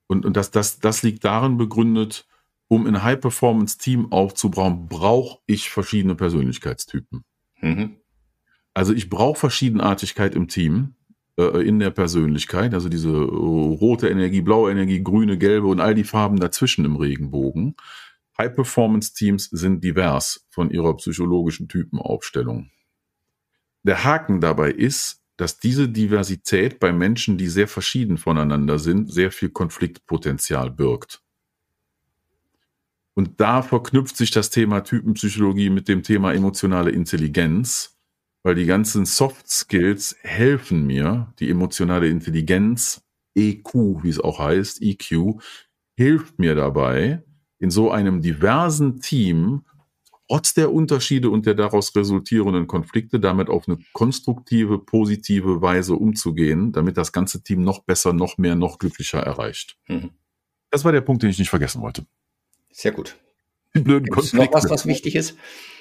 und, 0.06 0.24
und 0.24 0.37
das, 0.37 0.52
das, 0.52 0.78
das 0.78 1.02
liegt 1.02 1.24
darin 1.24 1.56
begründet, 1.56 2.26
um 2.68 2.87
ein 2.87 3.02
High-Performance-Team 3.02 4.12
aufzubauen, 4.12 4.87
brauche 4.88 5.40
ich 5.46 5.70
verschiedene 5.70 6.14
Persönlichkeitstypen. 6.14 7.24
Mhm. 7.61 7.99
Also 8.74 8.92
ich 8.92 9.11
brauche 9.11 9.38
Verschiedenartigkeit 9.38 10.35
im 10.35 10.48
Team, 10.48 10.94
äh, 11.37 11.66
in 11.66 11.78
der 11.78 11.90
Persönlichkeit, 11.90 12.74
also 12.74 12.88
diese 12.88 13.09
äh, 13.09 13.12
rote 13.12 14.09
Energie, 14.09 14.42
blaue 14.42 14.70
Energie, 14.70 15.02
grüne, 15.02 15.38
gelbe 15.38 15.66
und 15.66 15.80
all 15.80 15.94
die 15.94 16.04
Farben 16.04 16.38
dazwischen 16.38 16.85
im 16.85 16.96
Regenbogen. 16.96 17.76
High-Performance-Teams 18.38 19.50
sind 19.50 19.85
divers 19.85 20.46
von 20.50 20.70
ihrer 20.70 20.96
psychologischen 20.96 21.68
Typenaufstellung. 21.68 22.70
Der 23.83 24.04
Haken 24.04 24.40
dabei 24.40 24.70
ist, 24.70 25.22
dass 25.37 25.59
diese 25.59 25.88
Diversität 25.88 26.78
bei 26.80 26.92
Menschen, 26.92 27.38
die 27.38 27.48
sehr 27.48 27.68
verschieden 27.68 28.18
voneinander 28.18 28.78
sind, 28.78 29.11
sehr 29.11 29.33
viel 29.33 29.48
Konfliktpotenzial 29.48 30.70
birgt. 30.70 31.22
Und 33.14 33.40
da 33.40 33.62
verknüpft 33.62 34.16
sich 34.16 34.30
das 34.30 34.50
Thema 34.50 34.80
Typenpsychologie 34.80 35.70
mit 35.70 35.88
dem 35.88 36.02
Thema 36.02 36.33
emotionale 36.33 36.90
Intelligenz, 36.90 37.99
weil 38.42 38.55
die 38.55 38.66
ganzen 38.66 39.07
Soft 39.07 39.48
Skills 39.48 40.16
helfen 40.22 40.87
mir, 40.87 41.33
die 41.38 41.50
emotionale 41.50 42.09
Intelligenz, 42.09 43.03
EQ, 43.35 44.03
wie 44.03 44.09
es 44.09 44.20
auch 44.20 44.38
heißt, 44.38 44.83
EQ, 44.83 45.40
hilft 45.96 46.38
mir 46.38 46.55
dabei, 46.55 47.22
in 47.59 47.70
so 47.70 47.90
einem 47.90 48.22
diversen 48.22 49.00
Team 49.00 49.64
trotz 50.31 50.55
der 50.55 50.72
Unterschiede 50.72 51.29
und 51.29 51.44
der 51.44 51.55
daraus 51.55 51.94
resultierenden 51.96 52.68
Konflikte 52.68 53.18
damit 53.18 53.48
auf 53.48 53.66
eine 53.66 53.79
konstruktive, 53.92 54.79
positive 54.79 55.61
Weise 55.61 55.94
umzugehen, 55.94 56.70
damit 56.70 56.96
das 56.96 57.12
ganze 57.12 57.42
Team 57.42 57.62
noch 57.62 57.81
besser, 57.81 58.12
noch 58.12 58.38
mehr, 58.38 58.55
noch 58.55 58.79
glücklicher 58.79 59.18
erreicht. 59.18 59.76
Mhm. 59.88 60.11
Das 60.70 60.85
war 60.85 60.92
der 60.92 61.00
Punkt, 61.00 61.24
den 61.24 61.31
ich 61.31 61.38
nicht 61.38 61.50
vergessen 61.50 61.83
wollte. 61.83 62.07
Sehr 62.70 62.92
gut. 62.92 63.16
Die 63.74 63.81
blöden 63.81 64.09
Konflikte. 64.09 64.46
Noch 64.46 64.53
was, 64.55 64.70
was 64.70 64.87
wichtig 64.87 65.16
ist? 65.16 65.37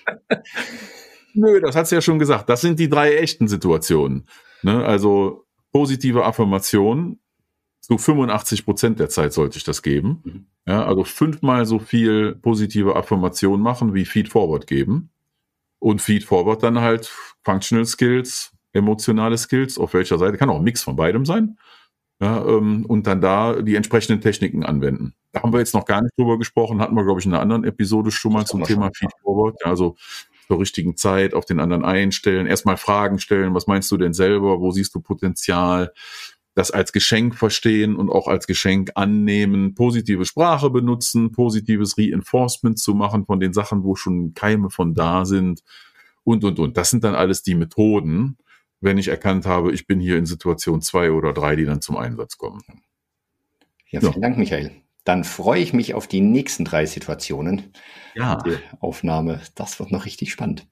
Nö, 1.33 1.61
das 1.61 1.75
hat's 1.75 1.91
ja 1.91 2.01
schon 2.01 2.19
gesagt. 2.19 2.49
Das 2.49 2.61
sind 2.61 2.79
die 2.79 2.89
drei 2.89 3.15
echten 3.15 3.47
Situationen. 3.47 4.27
Ne? 4.63 4.83
Also 4.83 5.45
positive 5.71 6.25
Affirmation. 6.25 7.19
Zu 7.81 7.97
85 7.97 8.65
Prozent 8.65 8.99
der 8.99 9.09
Zeit 9.09 9.33
sollte 9.33 9.57
ich 9.57 9.63
das 9.63 9.81
geben. 9.81 10.21
Mhm. 10.23 10.45
Ja, 10.67 10.85
also 10.85 11.03
fünfmal 11.03 11.65
so 11.65 11.79
viel 11.79 12.35
positive 12.35 12.95
Affirmation 12.95 13.61
machen 13.61 13.95
wie 13.95 14.05
Feed 14.05 14.29
Forward 14.29 14.67
geben. 14.67 15.09
Und 15.79 16.01
Feed 16.01 16.23
Forward 16.23 16.61
dann 16.61 16.79
halt 16.81 17.11
Functional 17.43 17.85
Skills, 17.85 18.51
emotionale 18.73 19.37
Skills, 19.37 19.77
auf 19.77 19.93
welcher 19.93 20.17
Seite, 20.17 20.37
kann 20.37 20.49
auch 20.49 20.57
ein 20.57 20.63
Mix 20.63 20.83
von 20.83 20.95
beidem 20.95 21.25
sein. 21.25 21.57
Ja, 22.21 22.45
ähm, 22.45 22.85
und 22.85 23.07
dann 23.07 23.21
da 23.21 23.61
die 23.61 23.75
entsprechenden 23.75 24.21
Techniken 24.21 24.65
anwenden. 24.65 25.13
Da 25.31 25.41
haben 25.41 25.53
wir 25.53 25.59
jetzt 25.59 25.73
noch 25.73 25.85
gar 25.85 26.01
nicht 26.01 26.17
drüber 26.17 26.37
gesprochen, 26.37 26.81
hatten 26.81 26.95
wir, 26.95 27.05
glaube 27.05 27.21
ich, 27.21 27.25
in 27.25 27.33
einer 27.33 27.41
anderen 27.41 27.63
Episode 27.63 28.11
schon 28.11 28.33
mal 28.33 28.45
zum 28.45 28.63
Thema 28.63 28.91
Feed 28.93 29.11
Forward. 29.23 29.63
Also 29.63 29.95
zur 30.49 30.59
richtigen 30.59 30.97
Zeit 30.97 31.35
auf 31.35 31.45
den 31.45 31.59
anderen 31.59 31.85
einstellen, 31.85 32.47
erstmal 32.47 32.75
Fragen 32.75 33.19
stellen, 33.19 33.53
was 33.53 33.67
meinst 33.67 33.91
du 33.91 33.97
denn 33.97 34.13
selber, 34.13 34.59
wo 34.59 34.71
siehst 34.71 34.95
du 34.95 34.99
Potenzial, 34.99 35.93
das 36.55 36.71
als 36.71 36.91
Geschenk 36.91 37.35
verstehen 37.35 37.95
und 37.95 38.09
auch 38.09 38.27
als 38.27 38.47
Geschenk 38.47 38.89
annehmen, 38.95 39.75
positive 39.75 40.25
Sprache 40.25 40.71
benutzen, 40.71 41.31
positives 41.31 41.99
Reinforcement 41.99 42.79
zu 42.79 42.95
machen 42.95 43.27
von 43.27 43.39
den 43.39 43.53
Sachen, 43.53 43.83
wo 43.83 43.93
schon 43.93 44.33
Keime 44.33 44.71
von 44.71 44.95
da 44.95 45.23
sind 45.23 45.61
und, 46.23 46.43
und, 46.43 46.57
und. 46.57 46.77
Das 46.77 46.89
sind 46.89 47.03
dann 47.03 47.13
alles 47.13 47.43
die 47.43 47.53
Methoden, 47.53 48.37
wenn 48.81 48.97
ich 48.97 49.09
erkannt 49.09 49.45
habe, 49.45 49.71
ich 49.71 49.85
bin 49.85 49.99
hier 49.99 50.17
in 50.17 50.25
Situation 50.25 50.81
zwei 50.81 51.11
oder 51.11 51.31
drei, 51.31 51.55
die 51.55 51.65
dann 51.65 51.81
zum 51.81 51.95
Einsatz 51.95 52.39
kommen. 52.39 52.63
Ja, 53.89 53.99
vielen 53.99 54.13
ja. 54.13 54.19
Dank, 54.19 54.37
Michael. 54.39 54.71
Dann 55.09 55.23
freue 55.23 55.59
ich 55.59 55.73
mich 55.73 55.95
auf 55.95 56.05
die 56.05 56.21
nächsten 56.21 56.65
drei 56.65 56.85
Situationen. 56.85 57.73
Ja. 58.13 58.35
Die 58.45 58.57
Aufnahme, 58.79 59.41
das 59.55 59.79
wird 59.79 59.91
noch 59.91 60.05
richtig 60.05 60.31
spannend. 60.31 60.67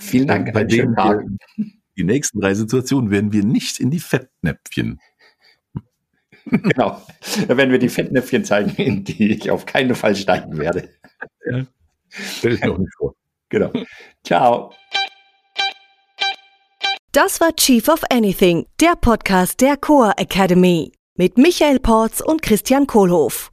Vielen 0.00 0.26
Dank. 0.26 0.52
Bei 0.52 0.64
dem 0.64 0.96
Tag. 0.96 1.24
Die 1.96 2.02
nächsten 2.02 2.40
drei 2.40 2.54
Situationen 2.54 3.12
werden 3.12 3.30
wir 3.30 3.44
nicht 3.44 3.78
in 3.78 3.92
die 3.92 4.00
Fettnäpfchen. 4.00 4.98
Genau. 6.44 7.00
Da 7.46 7.56
werden 7.56 7.70
wir 7.70 7.78
die 7.78 7.88
Fettnäpfchen 7.88 8.44
zeigen, 8.44 8.74
in 8.82 9.04
die 9.04 9.30
ich 9.30 9.48
auf 9.52 9.64
keinen 9.64 9.94
Fall 9.94 10.16
steigen 10.16 10.58
werde. 10.58 10.88
Ja. 11.48 11.64
Stell 12.08 12.54
ich 12.54 12.60
mir 12.60 12.72
auch 12.72 12.78
nicht 12.78 12.94
vor. 12.96 13.14
Genau. 13.48 13.70
Ciao. 14.24 14.72
Das 17.12 17.40
war 17.40 17.54
Chief 17.54 17.86
of 17.88 18.02
Anything, 18.10 18.66
der 18.80 18.96
Podcast 19.00 19.60
der 19.60 19.76
Coa 19.76 20.14
Academy 20.16 20.90
mit 21.16 21.38
Michael 21.38 21.78
Porz 21.78 22.20
und 22.20 22.42
Christian 22.42 22.88
Kohlhoff. 22.88 23.52